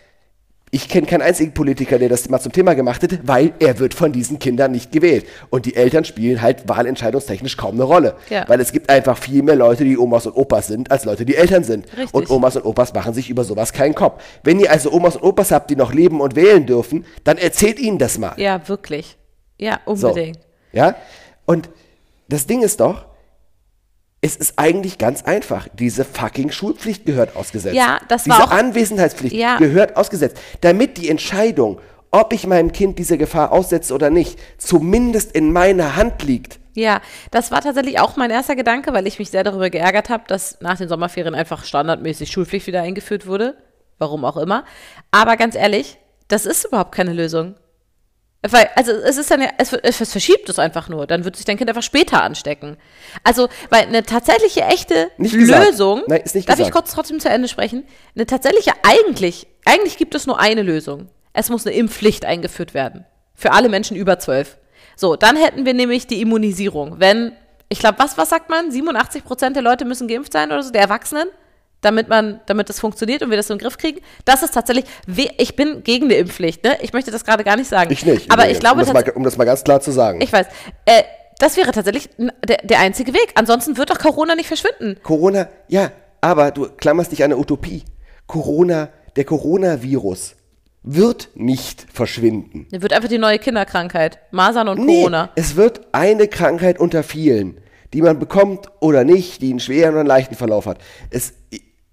[0.72, 3.92] Ich kenne keinen einzigen Politiker, der das mal zum Thema gemacht hätte, weil er wird
[3.92, 5.26] von diesen Kindern nicht gewählt.
[5.50, 8.14] Und die Eltern spielen halt wahlentscheidungstechnisch kaum eine Rolle.
[8.28, 8.44] Ja.
[8.48, 11.34] Weil es gibt einfach viel mehr Leute, die Omas und Opas sind, als Leute, die
[11.34, 11.86] Eltern sind.
[11.96, 12.14] Richtig.
[12.14, 14.22] Und Omas und Opas machen sich über sowas keinen Kopf.
[14.44, 17.80] Wenn ihr also Omas und Opas habt, die noch leben und wählen dürfen, dann erzählt
[17.80, 18.34] ihnen das mal.
[18.36, 19.16] Ja, wirklich.
[19.60, 20.08] Ja, So.
[20.08, 20.38] unbedingt.
[20.72, 20.94] Ja?
[21.46, 21.68] Und
[22.28, 23.06] das Ding ist doch,
[24.22, 25.68] es ist eigentlich ganz einfach.
[25.74, 27.74] Diese fucking Schulpflicht gehört ausgesetzt.
[27.74, 29.56] Ja, das Diese war auch- Anwesenheitspflicht Ja.
[29.58, 30.36] gehört ausgesetzt.
[30.60, 35.96] Damit die Entscheidung, ob ich meinem Kind diese Gefahr aussetze oder nicht, zumindest in meiner
[35.96, 36.58] Hand liegt.
[36.74, 40.24] Ja, das war tatsächlich auch mein erster Gedanke, weil ich mich sehr darüber geärgert habe,
[40.28, 43.56] dass nach den Sommerferien einfach standardmäßig Schulpflicht wieder eingeführt wurde.
[43.98, 44.64] Warum auch immer.
[45.10, 47.54] Aber ganz ehrlich, das ist überhaupt keine Lösung.
[48.42, 51.06] Weil, also es ist dann ja, es, es verschiebt es einfach nur.
[51.06, 52.78] Dann wird sich dein Kind einfach später anstecken.
[53.22, 55.34] Also, weil eine tatsächliche, echte Nicht.
[55.34, 56.02] Lösung.
[56.06, 57.84] Nein, ist nicht darf ich kurz trotzdem zu Ende sprechen?
[58.14, 61.10] Eine tatsächliche, eigentlich, eigentlich gibt es nur eine Lösung.
[61.34, 63.04] Es muss eine Impfpflicht eingeführt werden.
[63.34, 64.56] Für alle Menschen über zwölf.
[64.96, 66.98] So, dann hätten wir nämlich die Immunisierung.
[66.98, 67.32] Wenn,
[67.68, 68.70] ich glaube, was, was sagt man?
[68.70, 71.28] 87 Prozent der Leute müssen geimpft sein oder so, der Erwachsenen,
[71.80, 74.00] damit man, damit das funktioniert und wir das so in den Griff kriegen.
[74.24, 74.84] Das ist tatsächlich,
[75.38, 76.76] ich bin gegen eine Impfpflicht, ne?
[76.82, 77.92] Ich möchte das gerade gar nicht sagen.
[77.92, 78.30] Ich nicht.
[78.30, 80.20] Aber übrigens, ich glaube, um das, mal, um das mal ganz klar zu sagen.
[80.20, 80.46] ich weiß,
[80.84, 81.02] äh,
[81.38, 83.32] das wäre tatsächlich der, der einzige Weg.
[83.34, 84.98] Ansonsten wird doch Corona nicht verschwinden.
[85.02, 85.90] Corona, ja,
[86.20, 87.84] aber du klammerst dich an eine Utopie.
[88.26, 90.36] Corona, der Coronavirus
[90.82, 92.66] wird nicht verschwinden.
[92.72, 94.18] Der wird einfach die neue Kinderkrankheit.
[94.30, 95.30] Masern und Nee, Corona.
[95.34, 97.58] es wird eine Krankheit unter vielen,
[97.92, 100.78] die man bekommt oder nicht, die einen schweren oder einen leichten Verlauf hat.
[101.10, 101.34] Es,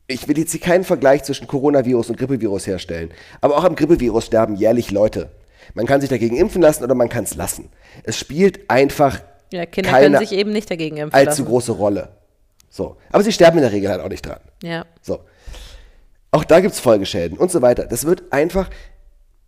[0.07, 4.25] ich will jetzt hier keinen Vergleich zwischen Coronavirus und Grippevirus herstellen, aber auch am Grippevirus
[4.25, 5.29] sterben jährlich Leute.
[5.73, 7.69] Man kann sich dagegen impfen lassen oder man kann es lassen.
[8.03, 9.19] Es spielt einfach
[9.51, 11.45] Ja, Kinder keine können sich eben nicht dagegen impfen allzu lassen.
[11.45, 12.09] große Rolle.
[12.69, 12.97] So.
[13.11, 14.39] Aber sie sterben in der Regel halt auch nicht dran.
[14.63, 14.85] Ja.
[15.01, 15.19] So.
[16.31, 17.85] Auch da gibt es Folgeschäden und so weiter.
[17.85, 18.69] Das wird einfach,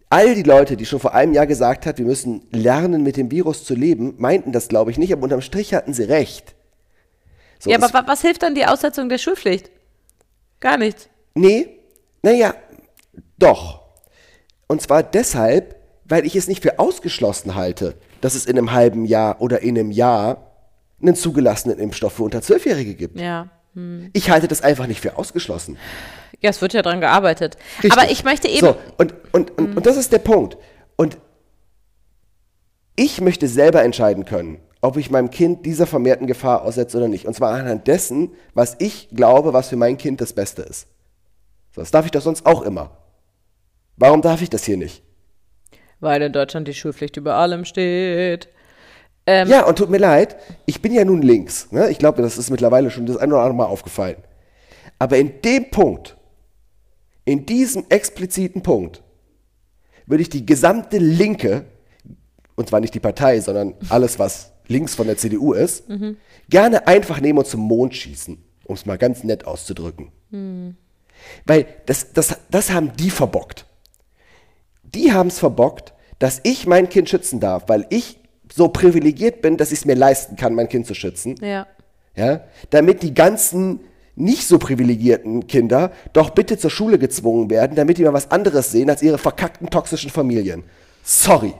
[0.10, 3.32] all die Leute, die schon vor einem Jahr gesagt hat, wir müssen lernen, mit dem
[3.32, 6.56] Virus zu leben, meinten das, glaube ich, nicht, aber unterm Strich hatten sie recht.
[7.60, 9.69] So, ja, aber wa- was hilft dann die Aussetzung der Schulpflicht?
[10.60, 11.10] Gar nichts.
[11.36, 11.80] Nee,
[12.22, 12.54] naja,
[13.38, 13.82] doch.
[14.67, 19.06] Und zwar deshalb, weil ich es nicht für ausgeschlossen halte, dass es in einem halben
[19.06, 20.52] Jahr oder in einem Jahr
[21.02, 23.19] einen zugelassenen Impfstoff für unter Zwölfjährige gibt.
[23.19, 23.50] Ja.
[24.13, 25.78] Ich halte das einfach nicht für ausgeschlossen.
[26.41, 27.58] Ja, es wird ja dran gearbeitet.
[27.78, 27.91] Richtig.
[27.91, 28.60] Aber ich möchte eben.
[28.60, 30.58] So, und, und, und, und das ist der Punkt.
[30.95, 31.17] Und
[32.95, 37.26] ich möchte selber entscheiden können, ob ich meinem Kind dieser vermehrten Gefahr aussetze oder nicht.
[37.26, 40.88] Und zwar anhand dessen, was ich glaube, was für mein Kind das Beste ist.
[41.76, 42.92] So, das darf ich doch sonst auch immer.
[43.98, 45.04] Warum darf ich das hier nicht?
[46.00, 48.48] Weil in Deutschland die Schulpflicht über allem steht.
[49.26, 51.72] Ähm, Ja, und tut mir leid, ich bin ja nun links.
[51.72, 51.89] Ne?
[51.89, 54.18] Ich glaube, das ist mittlerweile schon das ein oder andere Mal aufgefallen.
[54.98, 56.15] Aber in dem Punkt,
[57.26, 59.04] in diesem expliziten Punkt,
[60.06, 61.65] würde ich die gesamte Linke,
[62.56, 65.84] und zwar nicht die Partei, sondern alles, was links von der CDU ist,
[66.49, 70.12] gerne einfach nehmen und zum Mond schießen, um es mal ganz nett auszudrücken.
[71.45, 73.65] Weil das, das, das haben die verbockt.
[74.84, 78.19] Die haben es verbockt, dass ich mein Kind schützen darf, weil ich
[78.51, 81.36] so privilegiert bin, dass ich es mir leisten kann, mein Kind zu schützen.
[81.41, 81.67] Ja.
[82.15, 82.41] Ja?
[82.69, 83.82] Damit die ganzen
[84.15, 88.71] nicht so privilegierten Kinder doch bitte zur Schule gezwungen werden, damit die mal was anderes
[88.71, 90.63] sehen als ihre verkackten toxischen Familien.
[91.03, 91.53] Sorry.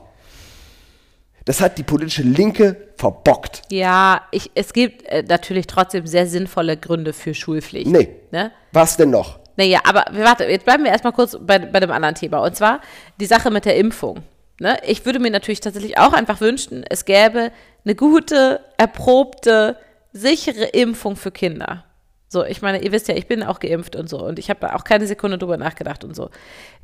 [1.44, 3.62] Das hat die politische Linke verbockt.
[3.70, 7.86] Ja, ich, es gibt äh, natürlich trotzdem sehr sinnvolle Gründe für Schulpflicht.
[7.86, 8.08] Nee.
[8.30, 8.52] Ne?
[8.72, 9.38] Was denn noch?
[9.56, 12.38] Naja, aber warte, jetzt bleiben wir erstmal kurz bei, bei dem anderen Thema.
[12.38, 12.80] Und zwar
[13.18, 14.22] die Sache mit der Impfung.
[14.58, 14.78] Ne?
[14.86, 17.50] Ich würde mir natürlich tatsächlich auch einfach wünschen, es gäbe
[17.84, 19.76] eine gute, erprobte,
[20.12, 21.84] sichere Impfung für Kinder.
[22.32, 24.76] So, ich meine, ihr wisst ja, ich bin auch geimpft und so und ich habe
[24.76, 26.30] auch keine Sekunde drüber nachgedacht und so.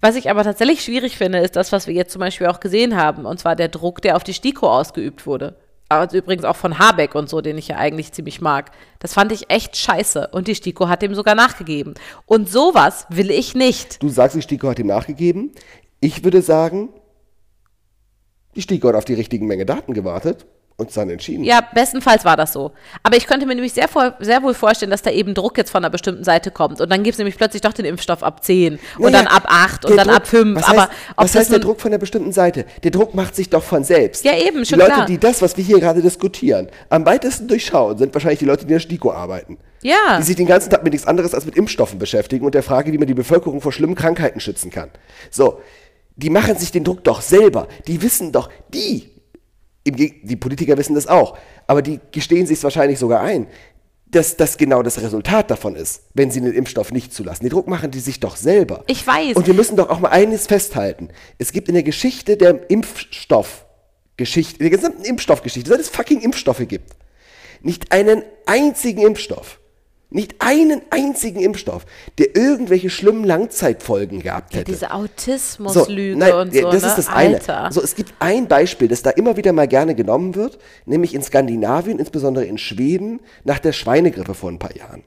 [0.01, 2.97] Was ich aber tatsächlich schwierig finde, ist das, was wir jetzt zum Beispiel auch gesehen
[2.97, 5.55] haben, und zwar der Druck, der auf die STIKO ausgeübt wurde.
[5.89, 8.73] Also übrigens auch von Habeck und so, den ich ja eigentlich ziemlich mag.
[8.99, 10.31] Das fand ich echt scheiße.
[10.33, 11.95] Und die STIKO hat dem sogar nachgegeben.
[12.25, 14.03] Und sowas will ich nicht.
[14.03, 15.53] Du sagst, die STIKO hat ihm nachgegeben.
[16.01, 16.89] Ich würde sagen,
[18.57, 20.45] die STIKO hat auf die richtigen Menge Daten gewartet
[20.79, 21.43] und es dann entschieden.
[21.43, 22.73] Ja, bestenfalls war das so.
[23.03, 23.89] Aber ich könnte mir nämlich sehr,
[24.21, 26.81] sehr wohl vorstellen, dass da eben Druck jetzt von einer bestimmten Seite kommt.
[26.83, 28.81] Und dann gibt es nämlich plötzlich doch den Impfstoff ab 10 und
[29.13, 30.57] Naja, dann ab 8 und dann Druck- ab 5.
[30.61, 32.67] Was Aber heißt, ob was heißt der Druck von der bestimmten Seite?
[32.85, 34.25] Der Druck macht sich doch von selbst.
[34.25, 35.07] Ja, eben, Die schon Leute, klar.
[35.07, 38.73] die das, was wir hier gerade diskutieren, am weitesten durchschauen, sind wahrscheinlich die Leute, die
[38.73, 39.57] in der STIKO arbeiten.
[39.81, 40.19] Ja.
[40.19, 42.93] Die sich den ganzen Tag mit nichts anderes als mit Impfstoffen beschäftigen und der Frage,
[42.93, 44.91] wie man die Bevölkerung vor schlimmen Krankheiten schützen kann.
[45.31, 45.61] So,
[46.17, 47.69] die machen sich den Druck doch selber.
[47.87, 49.11] Die wissen doch, die,
[49.93, 53.47] die Politiker wissen das auch, aber die gestehen sich es wahrscheinlich sogar ein,
[54.09, 57.45] dass das genau das Resultat davon ist, wenn sie den Impfstoff nicht zulassen.
[57.45, 58.85] Den Druck machen die sich doch selber.
[58.87, 59.37] Ich weiß.
[59.37, 61.11] Und wir müssen doch auch mal eines festhalten.
[61.39, 66.67] Es gibt in der Geschichte der Impfstoffgeschichte, in der gesamten Impfstoffgeschichte, seit es fucking Impfstoffe
[66.69, 66.95] gibt,
[67.63, 69.59] nicht einen einzigen Impfstoff,
[70.17, 71.87] nicht einen einzigen Impfstoff,
[72.19, 74.73] der irgendwelche schlimmen Langzeitfolgen gehabt hätte.
[74.73, 76.71] Diese Autismuslüge nein, und ja, so.
[76.71, 76.89] Das ne?
[76.89, 77.35] ist das eine.
[77.37, 77.69] Alter.
[77.71, 81.23] So, es gibt ein Beispiel, das da immer wieder mal gerne genommen wird, nämlich in
[81.23, 85.05] Skandinavien, insbesondere in Schweden, nach der Schweinegrippe vor ein paar Jahren.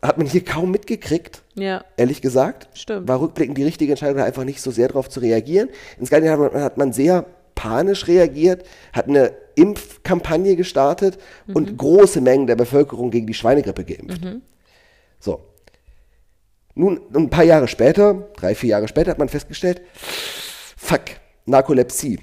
[0.00, 1.84] Hat man hier kaum mitgekriegt, ja.
[1.96, 2.68] ehrlich gesagt.
[2.76, 3.06] Stimmt.
[3.08, 5.68] War rückblickend die richtige Entscheidung, da einfach nicht so sehr darauf zu reagieren.
[5.98, 11.56] In Skandinavien hat man sehr panisch reagiert, hat eine Impfkampagne gestartet Mhm.
[11.56, 14.24] und große Mengen der Bevölkerung gegen die Schweinegrippe geimpft.
[14.24, 14.42] Mhm.
[15.20, 15.40] So.
[16.74, 19.82] Nun, ein paar Jahre später, drei, vier Jahre später, hat man festgestellt,
[20.76, 21.02] fuck,
[21.44, 22.18] Narkolepsie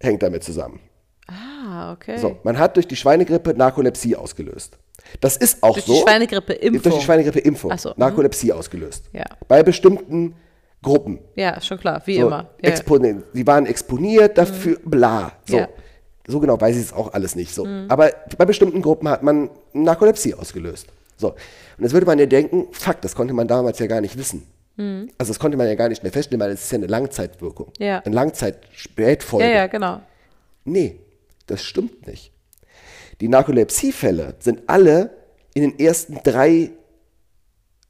[0.00, 0.80] hängt damit zusammen.
[1.26, 2.16] Ah, okay.
[2.16, 4.78] So, man hat durch die Schweinegrippe Narkolepsie ausgelöst.
[5.20, 5.94] Das ist auch Durch so.
[5.94, 6.82] die Schweinegrippe-Impfung.
[6.82, 7.76] Durch die Schweinegrippe-Impfung.
[7.76, 7.94] So, mhm.
[7.98, 9.10] Narkolepsie ausgelöst.
[9.12, 9.24] Ja.
[9.46, 10.34] Bei bestimmten
[10.82, 11.18] Gruppen.
[11.34, 12.48] Ja, schon klar, wie So, immer.
[12.62, 12.70] Ja.
[12.70, 12.76] Mhm.
[12.76, 15.32] exponi- Die waren exponiert dafür, bla.
[15.46, 15.56] So.
[15.58, 15.66] Ja.
[15.66, 15.70] Mhm.
[16.32, 17.54] so genau weiß ich es auch alles nicht.
[17.54, 17.66] So.
[17.88, 20.86] Aber bei bestimmten Gruppen hat man Narkolepsie ausgelöst.
[21.16, 21.30] So.
[21.30, 24.46] Und jetzt würde man ja denken, fuck, das konnte man damals ja gar nicht wissen.
[25.18, 27.66] Also das konnte man ja gar nicht mehr feststellen, weil es ist ja eine Langzeitwirkung.
[27.80, 27.84] Mhm.
[27.84, 27.98] Ja.
[27.98, 29.44] Eine Langzeitspätfolge.
[29.48, 30.00] ja, ja, genau.
[30.64, 31.00] Nee,
[31.48, 32.30] das stimmt nicht.
[33.20, 35.10] Die Narkolepsiefälle sind alle
[35.54, 36.70] in den ersten drei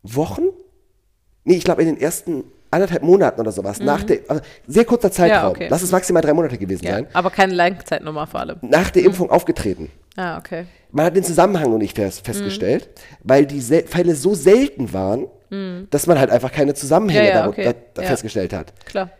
[0.02, 0.44] Wochen?
[1.44, 3.80] Nee, ich glaube in den ersten anderthalb Monaten oder sowas.
[3.80, 5.50] Nach der, also sehr kurzer Zeitraum.
[5.50, 5.68] okay.
[5.70, 6.92] Lass es maximal drei Monate gewesen Ja.
[6.92, 7.06] sein.
[7.12, 8.56] Aber keine Langzeitnummer vor allem.
[8.62, 9.90] Nach der Impfung aufgetreten.
[10.16, 10.66] Ah, okay.
[10.90, 12.88] Man hat den Zusammenhang noch nicht fest, festgestellt,
[13.22, 15.26] weil die Sel Fälle so selten waren,
[15.90, 17.74] dass man halt einfach keine Zusammenhänge Ja, ja, okay.
[17.94, 18.08] da, Ja.
[18.08, 18.72] festgestellt hat.
[18.84, 19.10] Klar.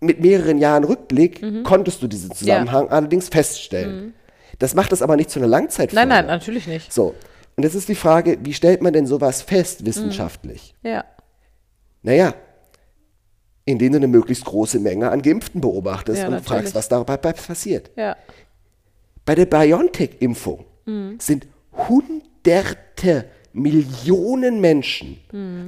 [0.00, 1.64] mit mehreren Jahren Rückblick Mhm.
[1.64, 4.14] konntest du diesen Zusammenhang allerdings feststellen.
[4.60, 5.96] Das macht es aber nicht zu einer Langzeitfolge.
[5.96, 6.92] Nein, nein, natürlich nicht.
[6.92, 7.14] So,
[7.56, 10.76] und jetzt ist die Frage, wie stellt man denn sowas fest wissenschaftlich?
[10.84, 11.04] Ja.
[12.02, 12.32] Naja,
[13.68, 16.48] indem du eine möglichst große Menge an Geimpften beobachtest Ja, und natürlich.
[16.48, 17.90] fragst, was dabei passiert.
[17.96, 18.16] Ja.
[19.24, 21.16] Bei der BioNTech-Impfung Mhm.
[21.20, 21.46] sind
[21.88, 25.18] hunderte Millionen Menschen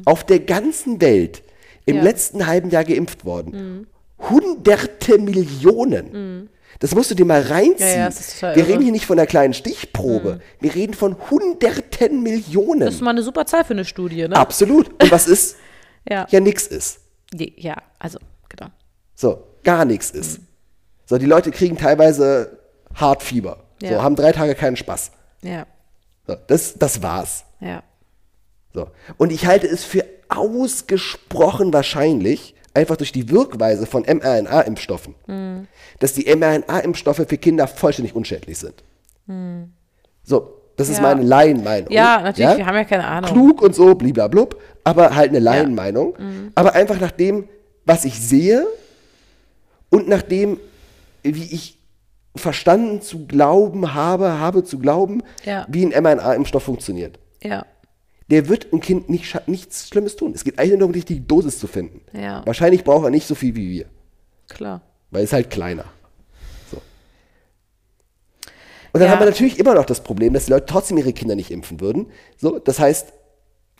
[0.04, 1.42] auf der ganzen Welt
[1.86, 1.96] im Mhm.
[1.96, 2.02] Ja.
[2.02, 2.06] Mhm.
[2.08, 3.86] letzten halben Jahr geimpft worden.
[4.30, 6.48] Hunderte Millionen.
[6.78, 7.78] Das musst du dir mal reinziehen.
[7.88, 8.62] Ja, ja, Wir irre.
[8.62, 8.70] Mhm.
[8.72, 10.40] reden hier nicht von einer kleinen Stichprobe.
[10.60, 12.80] Wir reden von hunderten Millionen.
[12.80, 14.36] Das ist mal eine super Zahl für eine Studie, ne?
[14.36, 14.88] Absolut.
[15.02, 15.56] Und was ist?
[16.08, 16.26] Ja.
[16.30, 17.00] Ja, nix ist.
[17.34, 18.70] Ja, also, genau.
[19.14, 20.40] So, gar nichts ist.
[21.06, 22.58] So, die Leute kriegen teilweise
[22.94, 23.58] Hartfieber.
[23.80, 24.02] So, Ja.
[24.02, 25.12] haben drei Tage keinen Spaß.
[25.42, 25.66] Ja,
[26.26, 27.44] So, das, das war's.
[27.60, 27.82] ja.
[28.72, 28.86] So.
[29.16, 35.66] Und ich halte es für ausgesprochen wahrscheinlich, einfach durch die Wirkweise von mRNA-Impfstoffen, Mhm.
[35.98, 38.84] dass die mRNA-Impfstoffe für Kinder vollständig unschädlich sind.
[40.22, 41.04] So, das ist Mhm.
[41.04, 41.08] Ja.
[41.14, 41.90] meine Laienmeinung.
[41.92, 43.30] Ja, natürlich, wir haben ja keine Ahnung.
[43.32, 46.14] Klug und so, bliblablub, aber halt eine Laienmeinung.
[46.54, 47.48] Aber einfach nach dem,
[47.84, 48.66] was ich sehe
[49.90, 50.58] und nach dem,
[51.22, 51.78] wie ich
[52.36, 55.66] verstanden zu glauben habe, habe zu glauben, Ja.
[55.68, 57.66] wie ein mRNA-Impfstoff funktioniert Ja,
[58.30, 60.32] der wird ein Kind nicht, nichts Schlimmes tun.
[60.34, 62.00] Es geht eigentlich nur um die richtige Dosis zu finden.
[62.16, 62.42] Ja.
[62.46, 63.86] Wahrscheinlich braucht er nicht so viel wie wir,
[64.48, 64.82] klar.
[65.10, 65.84] weil es halt kleiner.
[66.70, 66.76] So.
[68.92, 69.10] Und dann Ja.
[69.10, 71.80] haben wir natürlich immer noch das Problem, dass die Leute trotzdem ihre Kinder nicht impfen
[71.80, 72.06] würden.
[72.36, 73.12] So, das heißt,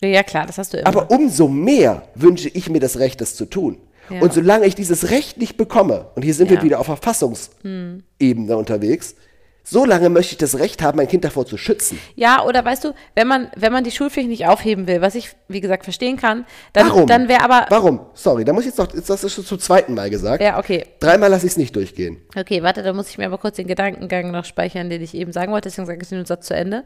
[0.02, 0.88] Ja, ja, klar, das hast du immer.
[0.88, 3.78] aber umso mehr wünsche ich mir das Recht, das zu tun.
[4.10, 4.20] Ja.
[4.20, 6.56] Und solange ich dieses Recht nicht bekomme, und hier sind Ja.
[6.58, 9.14] wir wieder auf Verfassungsebene unterwegs,
[9.62, 11.98] solange möchte ich das Recht haben, mein Kind davor zu schützen.
[12.16, 15.30] Ja, oder weißt du, wenn man, wenn man die Schulpflicht nicht aufheben will, was ich,
[15.48, 17.06] wie gesagt, verstehen kann, dann, Warum?
[17.06, 17.66] dann wäre aber.
[17.68, 18.00] Warum?
[18.14, 20.42] Sorry, da muss ich jetzt noch, jetzt hast du schon zum zweiten Mal gesagt.
[20.42, 20.86] Ja, okay.
[20.98, 22.20] Dreimal lasse ich es nicht durchgehen.
[22.36, 25.30] Okay, warte, da muss ich mir aber kurz den Gedankengang noch speichern, den ich eben
[25.32, 26.84] sagen wollte, deswegen sage ich den Satz zu Ende.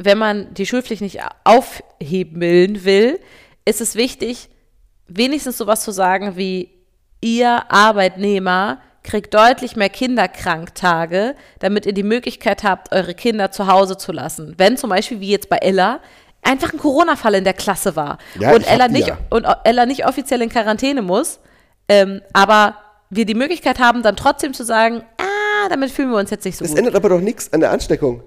[0.00, 3.18] Wenn man die Schulpflicht nicht aufheben will,
[3.64, 4.48] ist es wichtig,
[5.08, 6.70] wenigstens sowas zu sagen wie,
[7.20, 13.96] ihr Arbeitnehmer kriegt deutlich mehr Kinderkranktage, damit ihr die Möglichkeit habt, eure Kinder zu Hause
[13.96, 14.54] zu lassen.
[14.58, 16.00] Wenn zum Beispiel, wie jetzt bei Ella,
[16.42, 19.18] einfach ein Corona-Fall in der Klasse war Ja, und, Ella nicht, ja.
[19.30, 21.40] und Ella nicht offiziell in Quarantäne muss,
[21.88, 22.76] ähm, aber
[23.10, 26.56] wir die Möglichkeit haben, dann trotzdem zu sagen, ah, damit fühlen wir uns jetzt nicht
[26.58, 26.78] so Das gut.
[26.78, 28.22] ändert aber doch nichts an der Ansteckung.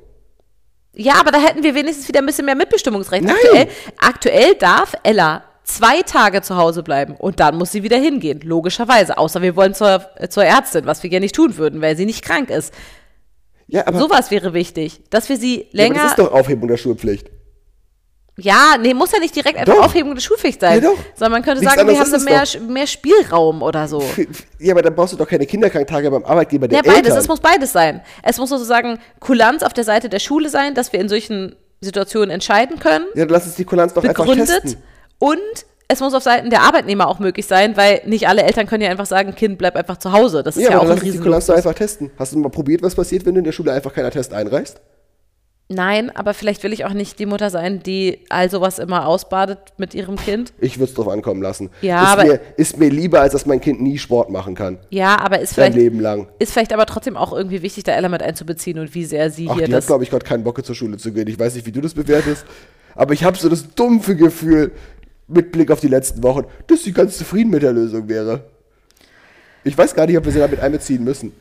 [0.94, 3.24] Ja, aber da hätten wir wenigstens wieder ein bisschen mehr Mitbestimmungsrecht.
[3.24, 3.36] Nein.
[3.36, 3.68] Aktuell,
[4.00, 9.18] aktuell darf Ella zwei Tage zu Hause bleiben und dann muss sie wieder hingehen, logischerweise.
[9.18, 12.06] Außer wir wollen zur, äh, zur Ärztin, was wir ja nicht tun würden, weil sie
[12.06, 12.74] nicht krank ist.
[13.68, 15.96] Ja, aber, Sowas wäre wichtig, dass wir sie ja, aber länger.
[16.02, 17.30] das ist doch Aufhebung der Schulpflicht.
[18.38, 19.86] Ja, nee, muss ja nicht direkt einfach Doch.
[19.86, 20.82] Aufhebung der Schulpflicht sein.
[20.82, 20.98] Ja, doch.
[21.16, 24.04] Sondern man könnte Nichts sagen, wir haben so mehr, mehr Spielraum oder so.
[24.60, 26.98] Ja, aber dann brauchst du doch keine Kinderkranktage beim Arbeitgeber der Ja, beides.
[26.98, 27.18] Eltern.
[27.18, 28.02] Es muss beides sein.
[28.24, 32.30] Es muss sozusagen Kulanz auf der Seite der Schule sein, dass wir in solchen Situationen
[32.30, 34.62] entscheiden können, ja, dann lass uns die Kulanz doch einfach begründet.
[34.62, 34.82] testen.
[35.22, 35.38] Und
[35.88, 38.90] es muss auf Seiten der Arbeitnehmer auch möglich sein, weil nicht alle Eltern können ja
[38.90, 40.42] einfach sagen, Kind bleib einfach zu Hause.
[40.42, 41.50] Das ist Ja, ja, aber auch dann ein lass uns die Riesenluxus.
[41.56, 42.12] einfach testen.
[42.18, 44.82] Hast du mal probiert, was passiert, wenn du in der Schule einfach keinen Test einreichst?
[45.74, 49.60] Nein, aber vielleicht will ich auch nicht die Mutter sein, die all sowas immer ausbadet
[49.78, 50.52] mit ihrem Kind.
[50.60, 51.70] Ich würde es drauf ankommen lassen.
[51.82, 54.80] Ja, ist, aber- mir, ist mir lieber, als dass mein Kind nie Sport machen kann.
[54.90, 56.28] Ja, aber ist vielleicht, Leben lang.
[56.40, 59.48] ist vielleicht aber trotzdem auch irgendwie wichtig, da Ella mit einzubeziehen und wie sehr sie
[59.50, 59.88] Ach, hier die hat, das.
[59.88, 61.28] glaube ich, gerade keinen Bock zur Schule zu gehen.
[61.28, 62.46] Ich weiß nicht, wie du das bewertest,
[62.96, 64.74] aber ich habe so das dumpfe Gefühl,
[65.32, 68.50] mit Blick auf die letzten Wochen, dass sie ganz zufrieden mit der Lösung wäre.
[69.64, 71.34] Ich weiß gar nicht, ob wir sie damit einbeziehen müssen.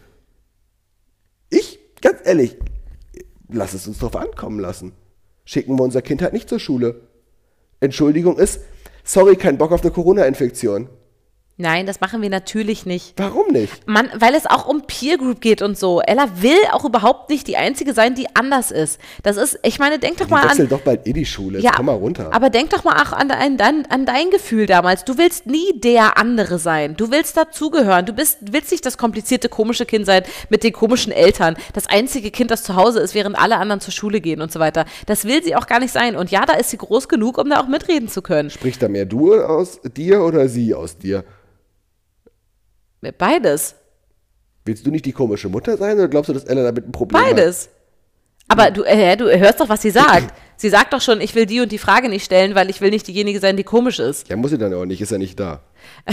[1.49, 2.57] Ich, ganz ehrlich,
[3.49, 4.93] lass es uns drauf ankommen lassen.
[5.45, 7.01] Schicken wir unser Kind halt nicht zur Schule.
[7.81, 8.61] Entschuldigung ist,
[9.05, 10.89] sorry, kein Bock auf eine Corona-Infektion.
[11.61, 13.13] Nein, das machen wir natürlich nicht.
[13.19, 13.87] Warum nicht?
[13.87, 16.01] Mann, weil es auch um Peer Group geht und so.
[16.01, 18.99] Ella will auch überhaupt nicht die Einzige sein, die anders ist.
[19.23, 20.69] Das ist, ich meine, denk doch Die mal an.
[20.69, 21.59] doch bald in die Schule.
[21.59, 22.31] Jetzt Ja, komm mal runter.
[22.33, 25.05] aber denk doch mal auch an dein, dein, an dein Gefühl damals.
[25.05, 26.97] Du willst nie der andere sein.
[26.97, 28.07] Du willst dazugehören.
[28.07, 31.57] Du bist, willst nicht das komplizierte, komische Kind sein mit den komischen Eltern.
[31.75, 34.61] Das einzige Kind, das zu Hause ist, während alle anderen zur Schule gehen und so
[34.61, 34.87] weiter.
[35.05, 36.17] Das will sie auch gar nicht sein.
[36.17, 38.49] Und ja, da ist sie groß genug, um da auch mitreden zu können.
[38.49, 41.25] Spricht da mehr du aus dir oder sie aus dir?
[43.01, 43.75] Beides.
[44.65, 47.21] Willst du nicht die komische Mutter sein oder glaubst du, dass Ella damit ein Problem
[47.21, 47.31] hat?
[47.31, 47.71] Beides.
[48.49, 50.35] Aber du, äh, du hörst doch, was sie sagt.
[50.57, 52.91] Sie sagt doch schon, ich will die und die Frage nicht stellen, weil ich will
[52.91, 54.29] nicht diejenige sein, die komisch ist.
[54.29, 55.63] Ja, muss sie dann auch nicht, ist ja nicht da.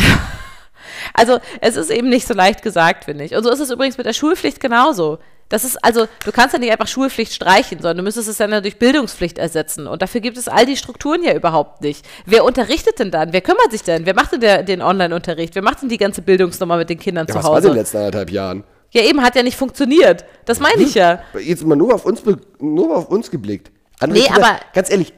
[1.13, 3.35] Also es ist eben nicht so leicht gesagt, finde ich.
[3.35, 5.19] Und so ist es übrigens mit der Schulpflicht genauso.
[5.49, 8.51] Das ist also, du kannst ja nicht einfach Schulpflicht streichen, sondern du müsstest es dann
[8.51, 9.87] ja durch Bildungspflicht ersetzen.
[9.87, 12.05] Und dafür gibt es all die Strukturen ja überhaupt nicht.
[12.25, 13.31] Wer unterrichtet denn dann?
[13.31, 14.05] Wer kümmert sich denn?
[14.05, 15.55] Wer macht denn der, den Online-Unterricht?
[15.55, 17.69] Wer macht denn die ganze Bildungsnummer mit den Kindern Ja, zu was war in den
[17.71, 17.79] Hause?
[17.79, 18.63] letzten anderthalb Jahren?
[18.91, 20.25] Ja, eben hat ja nicht funktioniert.
[20.45, 21.21] Das meine ich ja.
[21.41, 22.21] Jetzt mal nur auf uns,
[22.59, 23.71] nur auf uns geblickt.
[23.99, 25.13] Andere Nee, Kinder, aber- ganz ehrlich,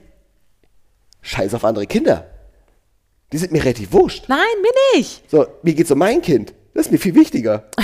[1.21, 2.29] scheiß auf andere Kinder.
[3.31, 4.25] Die sind mir relativ wurscht.
[4.27, 5.29] Nein, mir nicht.
[5.29, 6.53] So, mir geht's um mein Kind.
[6.73, 7.65] Das ist mir viel wichtiger.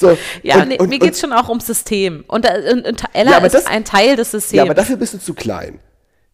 [0.00, 2.24] So, Ja, und- nee, und- mir geht es schon auch ums System.
[2.26, 4.56] Und, äh, und, Ella Ja, ist das- ein Teil des Systems.
[4.56, 5.78] Ja, aber dafür bist du zu klein.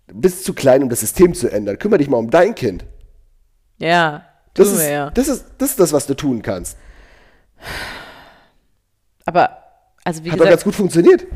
[0.07, 1.79] Du bist zu klein, um das System zu ändern.
[1.79, 2.85] Kümmere dich mal um dein Kind.
[3.79, 4.25] ja,
[4.55, 5.11] Das ist, wir ja.
[5.11, 6.79] das, ist, das ist das, was du tun kannst.
[9.25, 9.59] Aber,
[10.05, 11.27] also wie Hat doch ganz gesagt, gut funktioniert.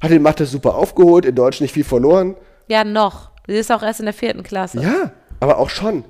[0.00, 2.36] Hat den Mathe super aufgeholt, in Deutsch nicht viel verloren.
[2.68, 3.30] ja, noch.
[3.48, 4.80] Sie ist auch erst in der vierten Klasse.
[4.80, 6.04] Ja, aber auch schon.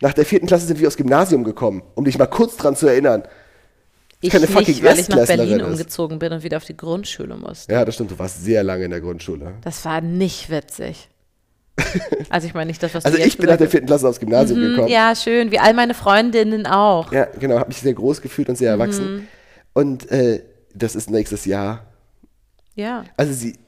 [0.00, 2.86] Nach der vierten Klasse sind wir aufs Gymnasium gekommen, um dich mal kurz dran zu
[2.86, 3.22] erinnern.
[4.20, 5.66] Ich keine nicht, fucking weil ich nach Berlin ist.
[5.66, 7.72] umgezogen bin und wieder auf die Grundschule musste.
[7.72, 9.54] Ja, das stimmt, du warst sehr lange in der Grundschule.
[9.62, 11.08] Das war nicht witzig.
[12.28, 14.06] Also ich meine nicht das, was Also du jetzt ich bin nach der vierten Klasse
[14.08, 14.68] aufs Gymnasium hast.
[14.70, 14.88] gekommen.
[14.88, 17.10] Ja, schön, wie all meine Freundinnen auch.
[17.12, 18.80] Ja, genau, habe mich sehr groß gefühlt und sehr Mhm.
[18.80, 19.28] erwachsen.
[19.72, 20.42] Und äh,
[20.74, 21.86] das ist nächstes Jahr.
[22.76, 23.04] Ja.
[23.16, 23.58] Also sie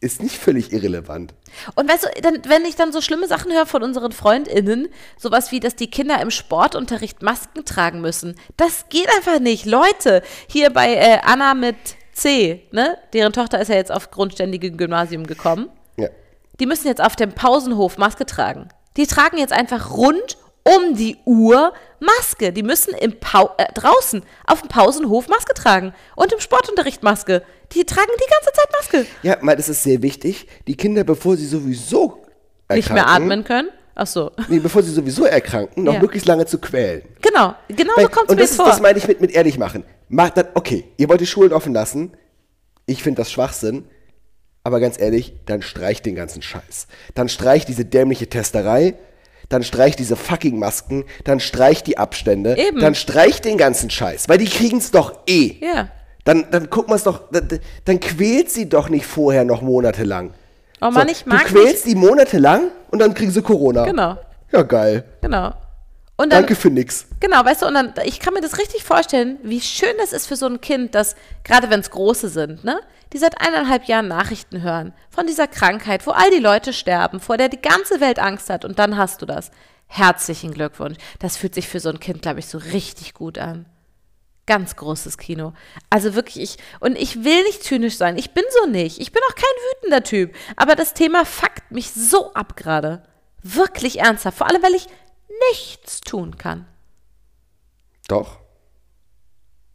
[0.00, 1.34] ist nicht völlig irrelevant.
[1.74, 5.52] Und weißt du, dann, wenn ich dann so schlimme Sachen höre von unseren FreundInnen, sowas
[5.52, 9.64] wie, dass die Kinder im Sportunterricht Masken tragen müssen, das geht einfach nicht.
[9.64, 11.76] Leute, hier bei äh, Anna mit
[12.12, 16.08] C, ne, deren Tochter ist ja jetzt auf grundständigem Gymnasium gekommen, Ja.
[16.60, 18.68] die müssen jetzt auf dem Pausenhof Maske tragen.
[18.96, 22.52] Die tragen jetzt einfach rund um die Uhr Maske.
[22.52, 27.42] Die müssen im Pau äh, draußen auf dem Pausenhof Maske tragen und im Sportunterricht Maske.
[27.72, 29.06] Die tragen die ganze Zeit Maske.
[29.22, 30.46] Ja, mal, das ist sehr wichtig.
[30.66, 32.22] Die Kinder, bevor sie sowieso
[32.68, 33.68] erkranken, Nicht mehr atmen können.
[33.94, 34.30] Ach so.
[34.48, 36.00] Nee, bevor sie sowieso erkranken, noch Ja.
[36.00, 37.02] möglichst lange zu quälen.
[37.22, 38.66] Genau, genau Weil- so kommt es und mir ist, vor.
[38.66, 39.84] das meine ich mit, mit ehrlich machen.
[40.08, 42.12] Macht dann, okay, ihr wollt die Schulen offen lassen.
[42.86, 43.84] Ich finde das Schwachsinn.
[44.64, 46.88] Aber ganz ehrlich, dann streicht den ganzen Scheiß.
[47.14, 48.94] Dann streicht diese dämliche Testerei.
[49.48, 51.04] Dann streicht diese fucking Masken.
[51.24, 52.56] Dann streicht die Abstände.
[52.58, 52.80] Eben.
[52.80, 54.28] Dann streicht den ganzen Scheiß.
[54.28, 55.56] Weil die kriegen es doch eh.
[55.60, 55.88] Ja.
[56.26, 57.48] Dann, dann guck mal es doch, dann,
[57.84, 60.34] dann quält sie doch nicht vorher noch monatelang.
[60.82, 63.84] Oh Mann, ich mag Du quälst die monatelang und dann kriegen sie Corona.
[63.86, 64.18] Genau,
[64.52, 65.04] Ja, geil.
[65.22, 65.54] genau.
[66.18, 67.06] Und dann, Danke für nix.
[67.20, 70.26] Genau, weißt du, und dann, ich kann mir das richtig vorstellen, wie schön das ist
[70.26, 72.80] für so ein Kind, dass, gerade wenn es große sind, ne,
[73.12, 77.36] die seit eineinhalb Jahren Nachrichten hören von dieser Krankheit, wo all die Leute sterben, vor
[77.36, 79.50] der die ganze Welt Angst hat und dann hast du das.
[79.88, 80.96] Herzlichen Glückwunsch.
[81.20, 83.66] Das fühlt sich für so ein Kind, glaube ich, so richtig gut an.
[84.46, 85.52] Ganz großes Kino.
[85.90, 88.16] Also wirklich, ich, und ich will nicht zynisch sein.
[88.16, 89.00] Ich bin so nicht.
[89.00, 89.44] Ich bin auch kein
[89.80, 90.34] wütender Typ.
[90.56, 93.02] Aber das Thema fuckt mich so ab gerade.
[93.42, 94.38] Wirklich ernsthaft.
[94.38, 94.86] Vor allem, weil ich
[95.50, 96.66] nichts tun kann.
[98.08, 98.38] Doch.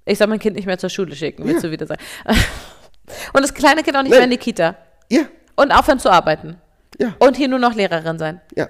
[0.06, 1.68] Ich soll mein Kind nicht mehr zur Schule schicken, willst Ja.
[1.70, 2.02] du wieder sagen.
[3.34, 4.20] Und das kleine Kind auch nicht Nein.
[4.20, 4.78] mehr in die Kita.
[5.10, 5.24] Ja,
[5.58, 6.62] Und aufhören zu arbeiten.
[6.98, 8.42] ja, Und hier nur noch Lehrerin sein.
[8.56, 8.68] ja.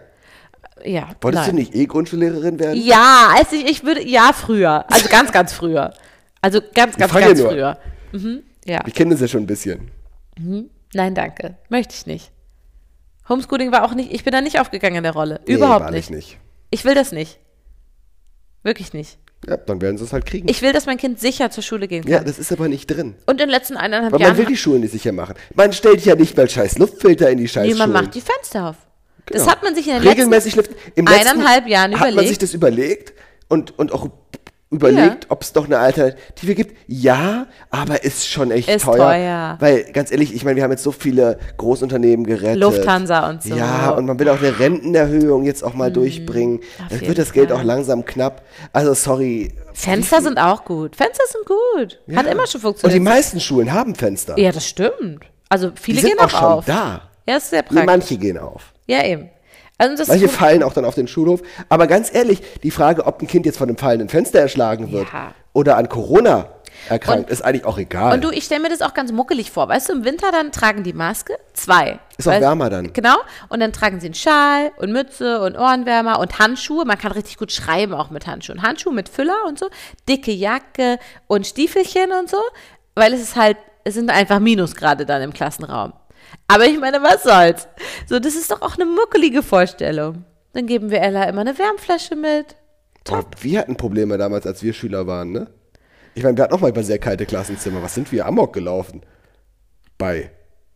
[0.84, 1.10] Ja.
[1.22, 1.56] Wolltest nein.
[1.56, 2.82] du nicht eh Grundschullehrerin werden?
[2.82, 4.86] Ja, als ich, ich würde, ja, früher.
[4.92, 5.94] Also ganz, ganz früher.
[6.42, 7.50] Also ganz, ganz, ganz nur.
[7.50, 7.78] früher.
[8.14, 8.82] Mhm, ja.
[8.84, 9.92] Wir kennen das ja schon ein bisschen.
[10.94, 11.56] Nein, danke.
[11.70, 12.32] Möchte ich nicht.
[13.30, 15.40] Homeschooling war auch nicht, ich bin da nicht aufgegangen in der Rolle.
[15.48, 16.40] Nee, Überhaupt wahrlich nicht.
[16.72, 17.40] Ich will das nicht.
[18.64, 19.18] Wirklich nicht.
[19.48, 20.48] Ja, dann werden sie es halt kriegen.
[20.50, 22.12] Ich will, dass mein Kind sicher zur Schule gehen kann.
[22.12, 23.16] ja, das ist aber nicht drin.
[23.26, 24.32] Und in den letzten eineinhalb Weil Jahren.
[24.34, 25.36] man will die Schulen nicht sicher machen.
[25.56, 28.04] Man stellt ja nicht mal scheiß Luftfilter in die scheiß Nee, man Schulen.
[28.06, 28.76] macht die Fenster auf.
[29.28, 29.52] Das Genau.
[29.52, 30.76] hat man sich in den letzten Regelmäßig lüften.
[30.96, 32.30] Im letzten eineinhalb Jahren Hat man überlegt.
[32.30, 33.14] sich das überlegt
[33.48, 34.08] und, und auch
[34.70, 36.78] überlegt, ob es doch eine Alternative gibt?
[36.88, 38.98] Ja, aber ist schon echt Ist teuer.
[38.98, 39.58] teuer.
[39.60, 42.62] Weil, ganz ehrlich, ich meine, wir haben jetzt so viele Großunternehmen gerettet.
[42.62, 43.54] Lufthansa und so.
[43.54, 43.60] Mhm.
[43.60, 46.60] Ja, und man will auch eine Rentenerhöhung jetzt auch mal durchbringen.
[46.80, 47.60] auf Dann wird das Geld Fall.
[47.60, 48.44] auch langsam knapp.
[48.72, 49.54] Also, sorry.
[49.74, 50.96] Fenster sind auch gut.
[50.96, 52.00] Fenster sind gut.
[52.16, 53.04] Hat immer schon Und die funktioniert.
[53.04, 54.38] meisten Schulen haben Fenster.
[54.40, 55.26] ja, das stimmt.
[55.50, 56.66] Also die viele sind gehen auch auch schon auf.
[56.66, 57.02] da.
[57.28, 57.86] Ja, ist sehr praktisch.
[57.86, 58.71] manche gehen auf.
[58.92, 59.30] Ja, eben.
[59.78, 61.42] Also Manche fallen auch dann auf den Schulhof.
[61.70, 65.08] Aber ganz ehrlich, die Frage, ob ein Kind jetzt von einem fallenden Fenster erschlagen wird
[65.12, 65.34] Ja.
[65.54, 66.50] oder an Corona
[66.88, 68.14] erkrankt, ist eigentlich auch egal.
[68.14, 69.68] Und du, ich stelle mir das auch ganz muckelig vor.
[69.70, 71.36] Weißt du, im Winter dann tragen die Maske.
[71.54, 72.00] Zwei.
[72.18, 72.94] Ist auch Weißt- wärmer dann.
[72.94, 73.16] Genau.
[73.50, 76.86] Und dann tragen sie einen Schal und Mütze und Ohrenwärmer und Handschuhe.
[76.86, 78.62] Man kann richtig gut schreiben auch mit Handschuhen.
[78.62, 79.68] Handschuhe mit Füller und so.
[80.08, 82.38] Dicke Jacke und Stiefelchen und so.
[82.96, 85.94] Weil es ist halt, es sind einfach Minusgrade dann im Klassenraum.
[86.48, 87.68] Aber ich meine, was soll's?
[88.08, 90.26] So, das ist doch auch eine muckelige Vorstellung.
[90.54, 92.56] Dann geben wir Ella immer eine Wärmflasche mit.
[93.10, 95.48] Oh, wir hatten Probleme damals, als wir Schüler waren, ne?
[96.14, 97.82] Ich meine, wir hatten auch mal über sehr kalte Klassenzimmer.
[97.82, 99.02] Was sind wir amok gelaufen?
[99.98, 100.32] Bei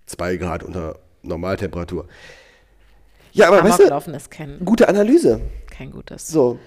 [0.05, 2.07] zwei Grad unter Normaltemperatur.
[3.33, 5.41] Ja, aber weißt Amok du, laufen ist kein, gute Analyse.
[5.69, 6.27] kein gutes.
[6.27, 6.57] So.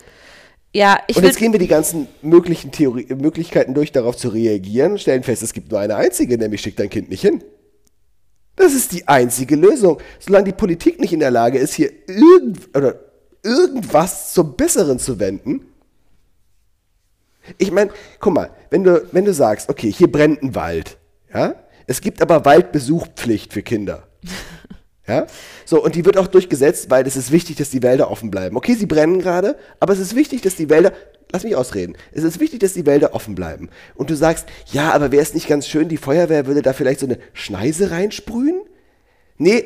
[0.75, 4.99] Ja, ich Und jetzt gehen wir die ganzen möglichen Theorie Möglichkeiten durch, darauf zu reagieren
[4.99, 7.43] stellen fest, es gibt nur eine einzige, nämlich schick dein Kind nicht hin.
[8.59, 9.99] Das ist die einzige Lösung.
[10.19, 12.97] Solange die Politik nicht in der Lage ist, hier irgend oder
[13.43, 15.67] irgendwas zum Besseren zu wenden.
[17.57, 17.91] Ich meine,
[18.21, 20.99] guck mal, wenn du, wenn du sagst, okay, hier brennt ein Wald,
[21.33, 21.55] ja,
[21.87, 24.07] es gibt aber Waldbesuchpflicht für Kinder.
[25.07, 25.27] Ja?
[25.65, 28.57] So, und die wird auch durchgesetzt, weil es ist wichtig, dass die Wälder offen bleiben.
[28.57, 30.93] Okay, sie brennen gerade, aber es ist wichtig, dass die Wälder,
[31.33, 33.69] lass mich ausreden, es ist wichtig, dass die Wälder offen bleiben.
[33.95, 37.01] Und du sagst, ja, aber wäre es nicht ganz schön, die Feuerwehr würde da vielleicht
[37.01, 38.61] so eine Schneise reinsprühen?
[39.37, 39.65] Nee,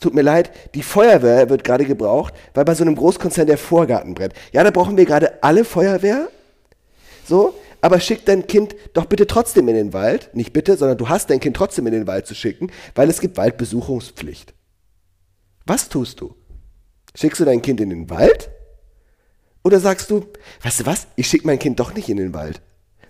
[0.00, 4.14] tut mir leid, die Feuerwehr wird gerade gebraucht, weil bei so einem Großkonzern der Vorgarten
[4.14, 4.34] brennt.
[4.52, 6.28] Ja, da brauchen wir gerade alle Feuerwehr.
[7.26, 10.30] So, aber schick dein Kind doch bitte trotzdem in den Wald.
[10.34, 13.20] Nicht bitte, sondern du hast dein Kind trotzdem in den Wald zu schicken, weil es
[13.20, 14.54] gibt Waldbesuchungspflicht.
[15.66, 16.34] Was tust du?
[17.14, 18.50] Schickst du dein Kind in den Wald?
[19.64, 20.26] Oder sagst du,
[20.62, 22.60] weißt du was, ich schicke mein Kind doch nicht in den Wald,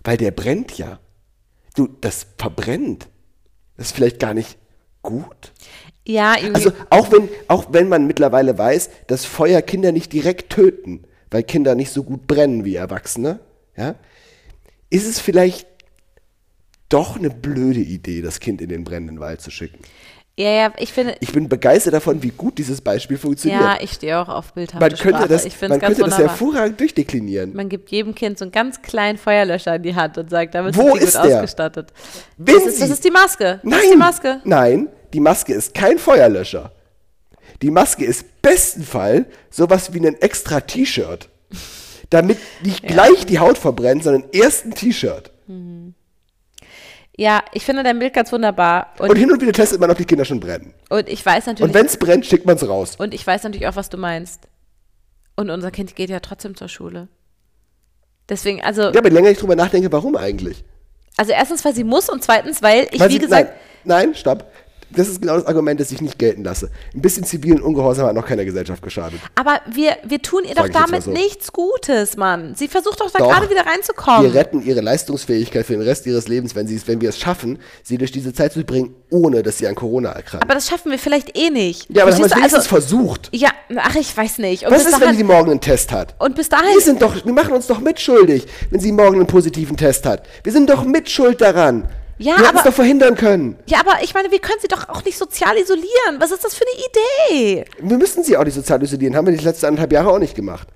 [0.03, 0.99] weil der brennt ja.
[1.75, 3.07] Du, das verbrennt.
[3.75, 4.57] Das ist vielleicht gar nicht
[5.01, 5.51] gut.
[6.07, 6.55] Ja, irgendwie.
[6.55, 11.43] Also auch wenn, auch wenn man mittlerweile weiß, dass Feuer Kinder nicht direkt töten, weil
[11.43, 13.39] Kinder nicht so gut brennen wie Erwachsene,
[13.75, 13.95] ja,
[14.89, 15.67] ist es vielleicht
[16.87, 19.79] doch eine blöde Idee, das Kind in den brennenden Wald zu schicken.
[20.37, 21.15] Ja, ja, ich finde.
[21.21, 23.61] Ich bin begeistert davon, wie gut dieses Beispiel funktioniert.
[23.61, 25.27] Ja, ich stehe auch auf bildhafte man könnte Sprache.
[25.29, 27.55] das, ich finde man könnte das hervorragend durchdeklinieren.
[27.55, 30.75] Man gibt jedem Kind so einen ganz kleinen Feuerlöscher in die Hand und sagt, damit
[30.75, 31.35] Wo sind sie gut ist der?
[31.37, 31.93] ausgestattet.
[32.37, 33.59] Wenn Das ist, das ist die Maske.
[33.63, 34.41] Nein, Das ist die Maske.
[34.43, 36.71] nein, die Maske ist kein Feuerlöscher.
[37.61, 41.29] Die Maske ist besten Fall sowas wie ein extra T-Shirt.
[42.09, 45.31] Damit nicht gleich die Haut verbrennt, sondern erst ein T-Shirt.
[47.17, 48.93] Ja, ich finde dein Bild ganz wunderbar.
[48.99, 50.73] Und, Und hin und wieder testet man, ob die Kinder schon brennen.
[50.89, 51.69] und ich weiß natürlich.
[51.69, 52.95] Und wenn es brennt, schickt man es raus.
[52.97, 54.41] Und ich weiß natürlich auch, was du meinst.
[55.37, 57.07] Und unser Kind geht ja trotzdem zur Schule.
[58.27, 60.63] Deswegen, also, Ja, aber je länger ich drüber nachdenke, warum eigentlich?
[61.17, 63.53] also erstens, weil sie muss und zweitens, weil ich, Weil wie sie- gesagt,
[63.85, 64.51] nein, nein, stopp.
[64.91, 66.69] Das ist genau das Argument, das ich nicht gelten lasse.
[66.93, 69.19] Ein bisschen zivilen Ungehorsam hat noch keiner Gesellschaft geschadet.
[69.35, 71.11] aber wir, wir tun ihr Sag doch damit so.
[71.11, 72.53] nichts Gutes, Mann.
[72.55, 73.29] Sie versucht doch da Doch.
[73.29, 74.23] gerade wieder reinzukommen.
[74.31, 77.19] Wir retten ihre Leistungsfähigkeit für den Rest ihres Lebens, wenn, sie es, wenn wir es
[77.19, 80.43] schaffen, sie durch diese Zeit zu bringen, ohne dass sie an Corona erkranken.
[80.47, 81.87] aber das schaffen wir vielleicht eh nicht.
[81.89, 83.29] ja, aber das haben wir es wenigstens versucht.
[83.33, 84.65] ja, ach, ich weiß nicht.
[84.65, 86.15] Und Was ist, wenn dahin, sie morgen einen Test hat?
[86.19, 89.27] und bis dahin Wir sind doch, wir machen uns doch mitschuldig, wenn sie morgen einen
[89.27, 90.23] positiven Test hat.
[90.43, 91.87] Wir sind doch mitschuld daran.
[92.17, 93.57] Ja, wir hätten es aber- doch verhindern können.
[93.67, 96.19] Ja, aber ich meine, wir können sie doch auch nicht sozial isolieren.
[96.19, 97.65] Was ist das für eine Idee?
[97.79, 99.15] Wir müssen sie auch nicht sozial isolieren.
[99.15, 100.67] Haben wir die letzten anderthalb Jahre auch nicht gemacht.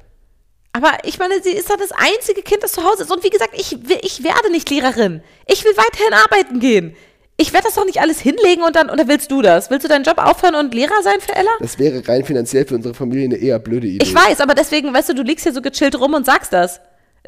[0.73, 3.11] Aber ich meine, sie ist doch das einzige Kind, das zu Hause ist.
[3.11, 5.21] Und wie gesagt, ich, ich werde nicht Lehrerin.
[5.47, 6.95] Ich will weiterhin arbeiten gehen.
[7.37, 9.69] Ich werde das doch nicht alles hinlegen und dann, oder willst du das?
[9.69, 11.49] Willst du deinen Job aufhören und Lehrer sein für Ella?
[11.61, 14.05] Das wäre rein finanziell für unsere Familie eine eher blöde Idee.
[14.05, 16.81] Ich weiß, aber deswegen, weißt du, du liegst hier so gechillt rum und sagst das.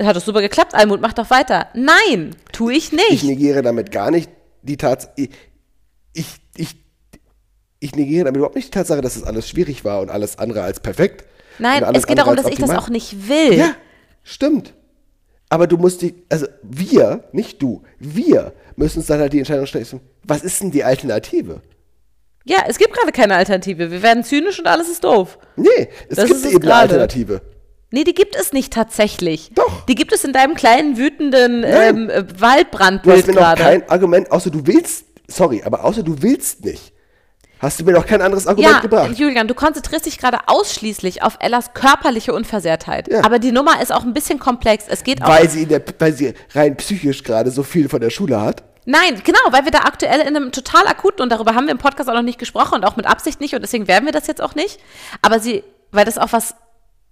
[0.06, 1.68] Hat doch super geklappt, Almut, mach doch weiter.
[1.74, 3.24] Nein, tue ich Ich nicht.
[3.24, 4.30] negiere damit gar nicht
[4.64, 5.14] die Tatsache.
[5.16, 5.30] Ich,
[6.14, 6.76] ich, ich,
[7.80, 10.62] ich negiere damit überhaupt nicht die Tatsache, dass das alles schwierig war und alles andere
[10.64, 11.26] als perfekt.
[11.60, 13.54] Nein, es geht darum, dass ich das auch nicht will.
[13.54, 13.76] Ja,
[14.24, 14.74] stimmt.
[15.50, 19.66] Aber du musst die, also wir, nicht du, wir müssen uns dann halt die Entscheidung
[19.66, 19.86] stellen,
[20.24, 21.62] was ist denn die Alternative?
[22.46, 23.92] Ja, es gibt gerade keine Alternative.
[23.92, 25.38] Wir werden zynisch und alles ist doof.
[25.58, 26.74] Nee, es Das gibt ist es eben eine.
[26.76, 27.42] Alternative.
[27.92, 29.52] Nee, die gibt es nicht tatsächlich.
[29.54, 29.86] Doch.
[29.86, 33.62] Die gibt es in deinem kleinen, wütenden ähm, äh, Du hast Waldbrandbild mir noch gerade.
[33.62, 36.94] kein Argument, außer du willst, sorry, aber außer du willst nicht,
[37.60, 39.18] hast du mir noch kein anderes Argument Ja, gebracht.
[39.18, 43.12] Julian, du konzentrierst dich gerade ausschließlich auf Ellas körperliche Unversehrtheit.
[43.12, 43.26] Ja.
[43.26, 44.86] Aber die Nummer ist auch ein bisschen komplex.
[44.88, 45.28] Es geht auch.
[45.28, 48.64] Weil sie, in der, weil sie rein psychisch gerade so viel von der Schule hat.
[48.86, 51.78] Nein, genau, weil wir da aktuell in einem total akuten, und darüber haben wir im
[51.78, 54.26] Podcast auch noch nicht gesprochen und auch mit Absicht nicht, und deswegen werden wir das
[54.26, 54.80] jetzt auch nicht.
[55.22, 56.56] Aber sie, weil das auch was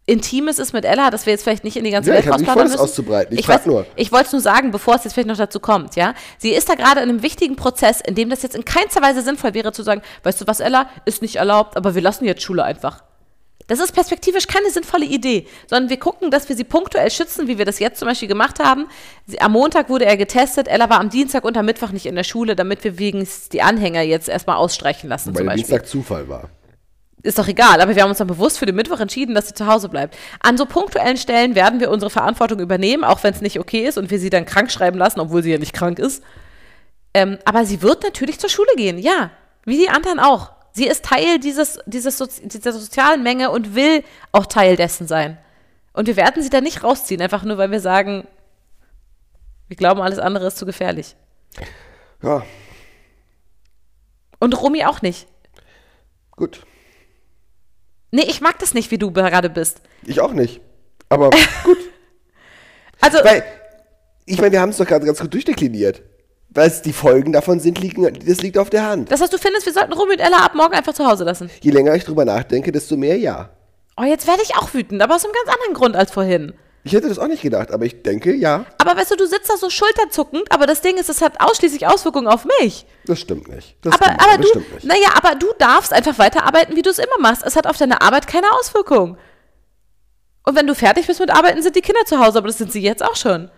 [0.10, 2.38] Intimes ist mit Ella, dass wir jetzt vielleicht nicht in die ganze Ja, Welt ich
[2.38, 2.80] nicht vor, müssen.
[2.80, 3.34] auszubreiten.
[3.34, 3.86] Ich Ich, weiß, nur.
[3.96, 6.14] ich wollte es nur sagen, bevor es jetzt vielleicht noch dazu kommt, ja.
[6.38, 9.22] Sie ist da gerade in einem wichtigen Prozess, in dem das jetzt in keinster Weise
[9.22, 12.42] sinnvoll wäre zu sagen, weißt du was, Ella, ist nicht erlaubt, aber wir lassen jetzt
[12.42, 13.04] Schule einfach.
[13.68, 17.60] Das ist perspektivisch keine sinnvolle Idee, sondern wir gucken, dass wir sie punktuell schützen, wie
[17.60, 18.88] wir das jetzt zum Beispiel gemacht haben.
[19.28, 22.16] Sie, am Montag wurde er getestet, Ella war am Dienstag und am Mittwoch nicht in
[22.16, 25.66] der Schule, damit wir wegen die Anhänger jetzt erstmal ausstreichen lassen Weil zum der Beispiel.
[25.68, 26.50] Dienstag Zufall war.
[27.22, 29.54] Ist doch egal, aber wir haben uns dann bewusst für den Mittwoch entschieden, dass sie
[29.54, 30.16] zu Hause bleibt.
[30.40, 33.98] An so punktuellen Stellen werden wir unsere Verantwortung übernehmen, auch wenn es nicht okay ist
[33.98, 36.24] und wir sie dann krank schreiben lassen, obwohl sie ja nicht krank ist.
[37.14, 39.32] Ähm, aber sie wird natürlich zur Schule gehen, ja.
[39.66, 40.52] Wie die anderen auch.
[40.72, 45.38] Sie ist Teil dieses, dieses Sozi dieser sozialen Menge und will auch Teil dessen sein.
[45.92, 48.26] Und wir werden sie da nicht rausziehen, einfach nur, weil wir sagen,
[49.68, 51.16] wir glauben, alles andere ist zu gefährlich.
[52.24, 52.44] Ja,
[54.40, 55.28] Und Romy auch nicht.
[56.32, 56.66] gut.
[58.12, 59.82] Nee, ich mag das nicht, wie du gerade bist.
[60.06, 60.62] Ich auch nicht.
[61.10, 61.30] Aber
[61.64, 61.78] gut.
[63.02, 63.44] Also, Weil,
[64.26, 66.02] ich meine, wir haben es doch gerade ganz gut durchdekliniert.
[66.52, 69.12] Weil die Folgen davon sind, liegen, das liegt auf der Hand.
[69.12, 71.50] Das heißt, du findest, wir sollten Romy und Ella ab morgen einfach zu Hause lassen.
[71.62, 73.52] Je länger ich drüber nachdenke, desto mehr ja.
[73.96, 76.54] Oh, jetzt werde ich auch wütend, aber aus einem ganz anderen Grund als vorhin.
[76.84, 79.50] Ich hätte das auch nicht gedacht, aber ich denke, ja, Aber weißt du, du sitzt
[79.50, 82.86] da so schulterzuckend, aber das Ding ist, es hat ausschließlich Auswirkungen auf mich.
[83.06, 83.76] das stimmt nicht.
[83.82, 84.84] Das Aber, stimmt, aber das du, nicht.
[84.86, 87.44] naja, aber du darfst einfach weiterarbeiten, wie du es immer machst.
[87.46, 89.18] Es hat auf deine Arbeit keine Auswirkung.
[90.46, 92.72] Und wenn du fertig bist mit Arbeiten, sind die Kinder zu Hause, aber das sind
[92.72, 93.52] sie jetzt auch schon.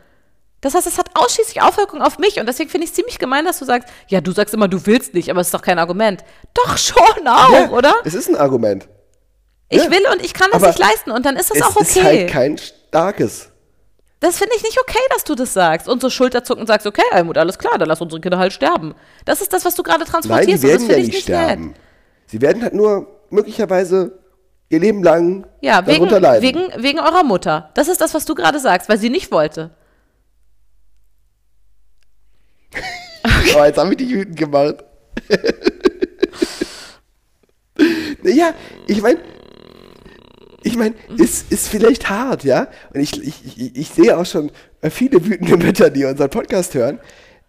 [0.61, 3.45] Das heißt, es hat ausschließlich Auswirkungen auf mich und deswegen finde ich es ziemlich gemein,
[3.45, 5.80] dass du sagst, ja, du sagst immer, du willst nicht, aber es ist doch kein
[5.80, 6.24] Argument.
[6.53, 7.93] Doch schon auch, Ja, oder?
[8.03, 8.88] Es ist ein Argument.
[9.69, 9.89] Ich ja.
[9.91, 11.84] will und ich kann das Aber nicht leisten und dann ist das es auch okay.
[11.99, 12.59] ist halt kein
[12.92, 13.50] starkes.
[14.20, 17.38] Das finde ich nicht okay, dass du das sagst und so Schulterzucken sagst, okay, Almut,
[17.38, 18.94] alles klar, dann lass unsere Kinder halt sterben.
[19.26, 21.14] Das ist das, was du gerade Nein, die transportierst und das werden ja finde ich
[21.16, 21.68] nicht sterben.
[21.70, 21.76] nett.
[22.28, 24.20] Sie werden halt nur möglicherweise
[24.70, 26.44] ihr Leben lang Ja, wegen, darunter leiden.
[26.44, 27.72] wegen, wegen eurer Mutter.
[27.74, 29.72] Das ist das, was du gerade sagst, weil sie nicht wollte.
[33.56, 34.76] Oh, jetzt habe ich dich wütend gemacht.
[38.24, 38.54] naja,
[38.88, 39.20] ich meine,
[40.64, 42.68] ich meine, es ist vielleicht hart, ja?
[42.93, 44.51] Und ich, ich, ich, ich sehe auch schon
[44.89, 46.99] viele wütende Mütter, die unseren Podcast hören,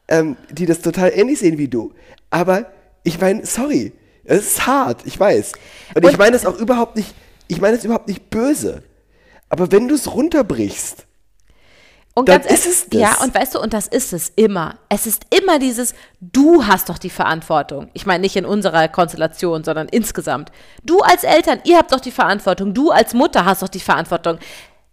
[0.09, 1.93] ähm, die das total ähnlich sehen wie du.
[2.31, 2.67] Aber
[3.05, 3.93] ich meine, sorry,
[4.25, 5.53] es ist hart, ich weiß.
[5.95, 7.15] Und, ich Und- meine es auch überhaupt nicht,
[7.49, 8.83] ich meine es überhaupt nicht böse.
[9.49, 11.07] Aber wenn du es runterbrichst,
[12.15, 13.01] Und Dann ganz ist es das.
[13.01, 14.77] Ja, und weißt du, und das ist es immer.
[14.91, 17.89] Es ist immer dieses, du hast doch die Verantwortung.
[17.95, 20.53] Ich meine nicht in unserer Konstellation, sondern insgesamt.
[20.85, 22.75] Du als Eltern, ihr habt doch die Verantwortung.
[22.75, 24.39] Du als Mutter hast doch die Verantwortung.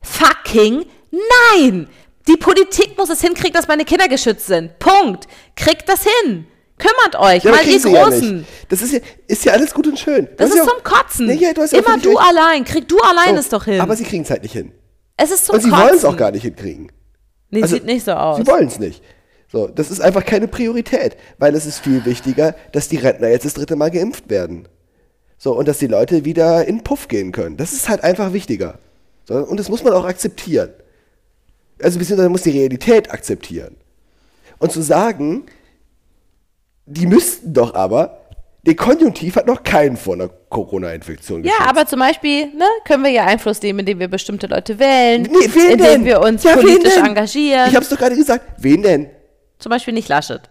[0.02, 1.90] Fucking nein!
[2.28, 4.78] Die Politik muss es hinkriegen, dass meine Kinder geschützt sind.
[4.80, 5.28] Punkt.
[5.56, 6.46] Kriegt das hin.
[6.78, 8.38] Kümmert euch, Ja, mal ihr ja Großen.
[8.38, 8.50] nicht.
[8.70, 10.30] Das ist ja, ist ja alles gut und schön.
[10.38, 11.26] Das ist ja zum Kotzen.
[11.26, 12.22] Nee, ja, du ja Immer du recht.
[12.30, 12.64] allein.
[12.64, 13.82] Krieg du allein Oh, es doch hin.
[13.82, 14.72] Aber sie kriegen es halt nicht hin.
[15.18, 15.86] es ist zum Und sie Kotzen.
[15.86, 16.90] wollen es auch gar nicht hinkriegen.
[17.50, 18.38] Nee, Also, sieht nicht so aus.
[18.38, 19.04] Sie wollen es nicht.
[19.52, 23.46] So, das ist einfach keine Priorität, weil es ist viel wichtiger, dass die Rentner jetzt
[23.46, 24.68] das dritte Mal geimpft werden.
[25.38, 27.58] So, und dass die Leute wieder in den Puff gehen können.
[27.58, 28.78] Das ist halt einfach wichtiger.
[29.26, 30.70] So, und das muss man auch akzeptieren.
[31.82, 33.76] Also, beziehungsweise man muss die Realität akzeptieren.
[34.60, 35.46] Und zu sagen,
[36.86, 38.22] die müssten doch aber,
[38.64, 43.12] der Konjunktiv hat noch keinen vor einer Corona-Infektion Ja, aber zum Beispiel ne, können wir
[43.12, 46.06] ja Einfluss nehmen, indem wir bestimmte Leute wählen, Nee, indem denn?
[46.06, 47.70] wir uns Ja, politisch engagieren.
[47.70, 48.46] Ich hab's doch gerade gesagt.
[48.58, 49.10] Wen denn?
[49.60, 50.42] Zum Beispiel nicht Laschet.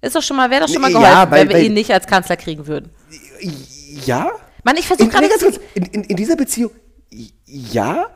[0.00, 1.74] Ist doch schon mal, wäre doch schon mal geholfen, ja, weil- wenn wir weil- ihn
[1.74, 2.90] nicht als Kanzler kriegen würden.
[4.06, 4.30] Ja?
[4.64, 5.28] Mann, ich versuche gerade.
[5.74, 6.70] in, in, in dieser Beziehung,
[7.44, 8.06] ja,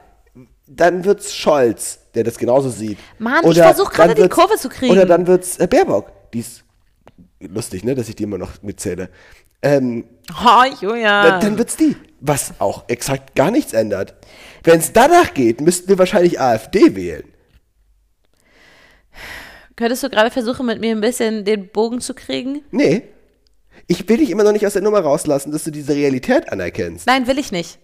[0.67, 2.99] dann wird's Scholz, der das genauso sieht.
[3.19, 4.93] Mann, ich versuch gerade die Kurve zu kriegen.
[4.93, 6.11] Oder dann wird's äh, Baerbock.
[6.33, 6.63] Die ist
[7.49, 9.11] lustig, ne, dass ich die immer noch mitzähle.
[9.63, 11.39] Ähm, Oh, Julia.
[11.39, 11.97] dann, wird's die.
[12.21, 14.15] Was auch exakt gar nichts ändert.
[14.65, 17.25] Wenn es danach geht, müssten wir wahrscheinlich AfD wählen.
[19.77, 22.63] Könntest du gerade versuchen, mit mir ein bisschen den Bogen zu kriegen?
[22.71, 23.03] Nee.
[23.87, 27.07] Ich will dich immer noch nicht aus der Nummer rauslassen, dass du diese Realität anerkennst.
[27.07, 27.79] Nein, will ich nicht.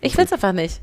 [0.00, 0.80] Ich will's einfach nicht.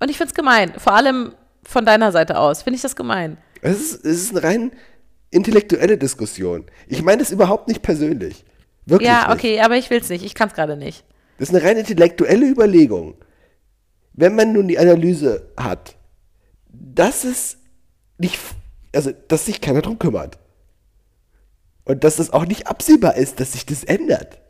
[0.00, 0.72] Und ich find's gemein.
[0.78, 2.62] Vor allem von deiner Seite aus.
[2.62, 3.38] Finde ich das gemein.
[3.62, 4.72] Es ist, es ist eine rein
[5.30, 6.64] intellektuelle Diskussion.
[6.86, 8.44] Ich meine das überhaupt nicht persönlich.
[8.86, 9.36] Wirklich Ja, nicht.
[9.36, 10.24] okay, aber ich will's nicht.
[10.24, 11.04] Ich kann's gerade nicht.
[11.38, 13.14] Das ist eine rein intellektuelle Überlegung.
[14.12, 15.96] Wenn man nun die Analyse hat,
[16.68, 17.58] dass es
[18.18, 18.38] nicht,
[18.94, 20.38] also dass sich keiner drum kümmert.
[21.84, 24.40] Und dass es auch nicht absehbar ist, dass sich das ändert.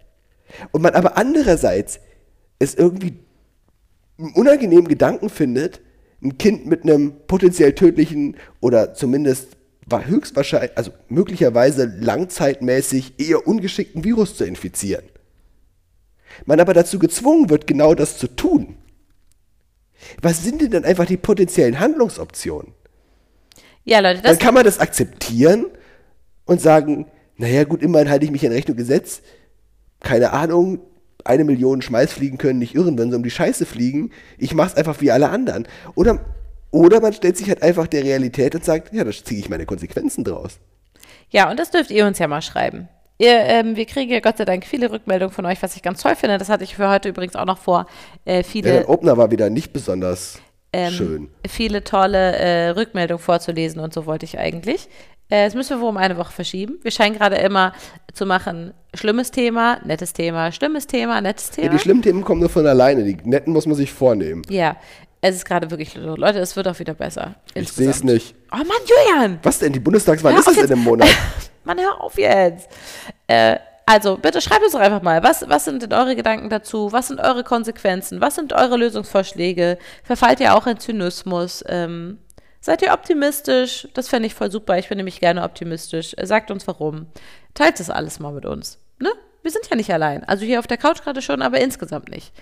[0.72, 2.01] Und man aber andererseits
[2.59, 3.18] es irgendwie
[4.18, 5.81] einen unangenehmen Gedanken findet,
[6.22, 9.56] ein Kind mit einem potenziell tödlichen oder zumindest
[9.87, 15.05] war höchstwahrscheinlich, also möglicherweise langzeitmäßig eher ungeschickten Virus zu infizieren.
[16.45, 18.76] Man aber dazu gezwungen wird, genau das zu tun.
[20.20, 22.72] Was sind denn dann einfach die potenziellen Handlungsoptionen?
[23.84, 25.66] Ja, Leute, Dann das, kann man das akzeptieren
[26.45, 27.07] und sagen,
[27.37, 29.22] naja gut, immerhin halte ich mich an Recht und Gesetz.
[30.01, 30.80] Keine Ahnung,
[31.24, 34.11] eine Million Schmeißfliegen können nicht irren, wenn sie um die Scheiße fliegen.
[34.39, 35.68] Ich mach's einfach wie alle anderen.
[35.95, 36.24] Oder,
[36.71, 39.67] oder man stellt sich halt einfach der Realität und sagt, ja, da ziehe ich meine
[39.67, 40.59] Konsequenzen draus.
[41.31, 42.89] Ja, und das dürft ihr uns ja mal schreiben.
[43.19, 46.03] Ihr, ähm, wir kriegen ja Gott sei Dank viele Rückmeldungen von euch, was ich ganz
[46.03, 46.37] toll finde.
[46.39, 47.87] Das hatte ich für heute übrigens auch noch vor.
[48.27, 50.39] Äh, Ja, viele, der Opener war wieder nicht besonders
[50.73, 51.29] ähm, schön.
[51.49, 54.89] viele tolle äh, Rückmeldungen vorzulesen und so wollte ich eigentlich.
[55.31, 56.79] Äh, das müssen wir wohl um eine Woche verschieben.
[56.83, 57.73] Wir scheinen gerade immer
[58.12, 61.71] zu machen, schlimmes Thema, nettes Thema, schlimmes Thema, nettes Ja, Thema.
[61.73, 63.03] die schlimmen Themen kommen nur von alleine.
[63.03, 64.43] Die netten muss man sich vornehmen.
[64.51, 64.77] Ja,
[65.29, 65.95] es ist gerade wirklich.
[65.97, 67.35] Leute, es wird auch wieder besser.
[67.55, 68.35] Ich sehe es nicht.
[68.53, 69.39] Oh Mann, Julian!
[69.43, 69.72] Was denn?
[69.72, 71.09] Die Bundestagswahl Hör ist es in einem Monat.
[71.64, 72.68] Mann, hör auf jetzt.
[73.27, 73.57] Äh,
[73.87, 76.93] also, bitte schreibt uns doch einfach mal, was, was sind denn eure Gedanken dazu?
[76.93, 78.20] Was sind eure Konsequenzen?
[78.20, 79.79] Was sind eure Lösungsvorschläge?
[80.05, 81.64] Verfallt ihr auch in Zynismus?
[81.68, 82.18] Ähm,
[82.61, 83.89] seid ihr optimistisch?
[83.95, 84.79] Das fände ich voll super.
[84.79, 86.14] Ich bin nämlich gerne optimistisch.
[86.16, 87.07] Äh, Sagt uns warum.
[87.55, 88.79] Teilt das alles mal mit uns.
[89.01, 89.11] Ne?
[89.43, 90.24] Wir sind ja nicht allein.
[90.24, 92.33] Also hier auf der Couch gerade schon, aber insgesamt nicht.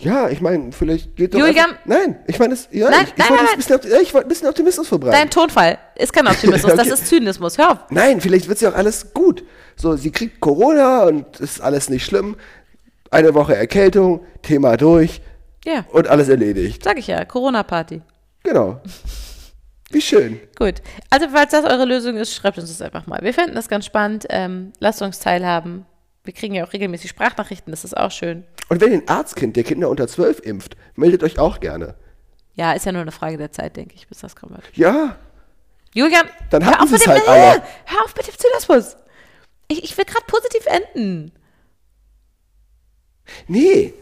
[0.00, 1.40] Ja, ich meine, vielleicht geht doch.
[1.40, 3.90] Julian- einfach- nein, ich meine, es- ja, Nein, ich, ich nein, wollte nein, ein bisschen,
[3.92, 5.18] ja, ich wollte ein bisschen Optimismus verbreiten.
[5.18, 6.92] Dein Tonfall ist kein Optimismus, das Okay.
[6.94, 7.58] ist Zynismus.
[7.58, 7.78] Hör auf.
[7.90, 9.42] Nein, vielleicht wird sie auch alles gut.
[9.76, 12.36] So, sie kriegt Corona und ist alles nicht schlimm.
[13.10, 15.20] Eine Woche Erkältung, Thema durch
[15.64, 16.84] Ja, und alles erledigt.
[16.84, 18.00] sag ich ja, Corona-Party.
[18.44, 18.80] Genau.
[19.90, 20.38] Wie schön.
[20.56, 20.74] Gut.
[21.10, 23.18] Also, falls das eure Lösung ist, schreibt uns das einfach mal.
[23.22, 24.26] Wir fänden das ganz spannend.
[24.28, 25.86] Ähm, lasst uns teilhaben.
[26.28, 28.44] Wir kriegen ja auch regelmäßig Sprachnachrichten, das ist auch schön.
[28.68, 31.94] Und wenn ihr ein Arzt kennt, der Kinder unter 12 impft, meldet euch auch gerne.
[32.54, 34.62] Ja, ist ja nur eine Frage der Zeit, denke ich, bis das wird.
[34.74, 35.16] Ja,
[35.94, 37.62] Julian, Dann hör auf mit dem halt alle.
[37.86, 38.98] Hör auf mit dem Zynismus.
[39.68, 41.32] Ich, ich will gerade positiv enden.
[43.46, 43.94] nee.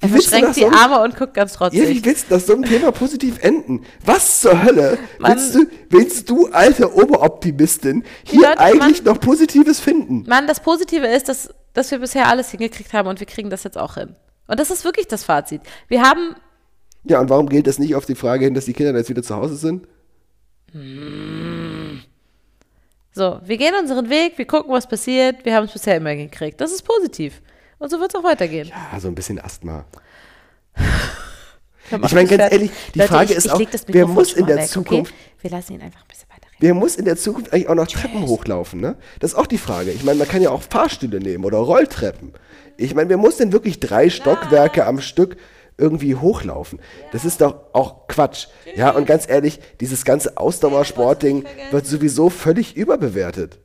[0.00, 1.88] Er verschränkt die so Arme und guckt ganz Ja, trotzig.
[1.88, 3.84] wie willst du nach so einem Thema positiv enden?
[4.04, 9.14] Was zur Hölle willst du, willst du, alte Oberoptimistin, hier Leute, eigentlich Mann.
[9.14, 10.24] noch Positives finden?
[10.28, 13.64] Mann, das Positive ist, dass, dass wir bisher alles hingekriegt haben und wir kriegen das
[13.64, 14.14] jetzt auch hin.
[14.48, 15.62] Und das ist wirklich das Fazit.
[15.88, 16.36] Wir haben,
[17.04, 19.22] Ja, und warum gilt das nicht auf die Frage hin, dass die Kinder jetzt wieder
[19.22, 19.86] zu Hause sind?
[23.12, 25.44] so, wir gehen unseren Weg, wir gucken, was passiert.
[25.44, 26.60] Wir haben es bisher immer hingekriegt.
[26.60, 27.40] Das ist positiv.
[27.78, 28.72] Und so wird es auch weitergehen.
[28.74, 29.84] Ah, so ein bisschen Asthma.
[31.88, 34.56] Ich meine, ganz ehrlich, die Leute, Frage ich, ist ich auch, wer muss in der
[34.56, 35.20] weg, Zukunft- Okay?
[35.42, 36.56] Wir lassen ihn einfach ein bisschen weiterreden.
[36.58, 38.96] Wer muss in der Zukunft eigentlich auch noch Treppen hochlaufen, ne?
[39.20, 39.92] Das ist auch die Frage.
[39.92, 42.32] Ich meine, man kann ja auch Fahrstühle nehmen oder Rolltreppen.
[42.76, 45.36] Ich meine, wer muss denn wirklich drei Stockwerke am Stück
[45.78, 46.80] irgendwie hochlaufen?
[47.12, 48.48] Das ist doch auch Quatsch.
[48.74, 53.60] Ja, und ganz ehrlich, dieses ganze Ausdauersportding wird sowieso völlig überbewertet.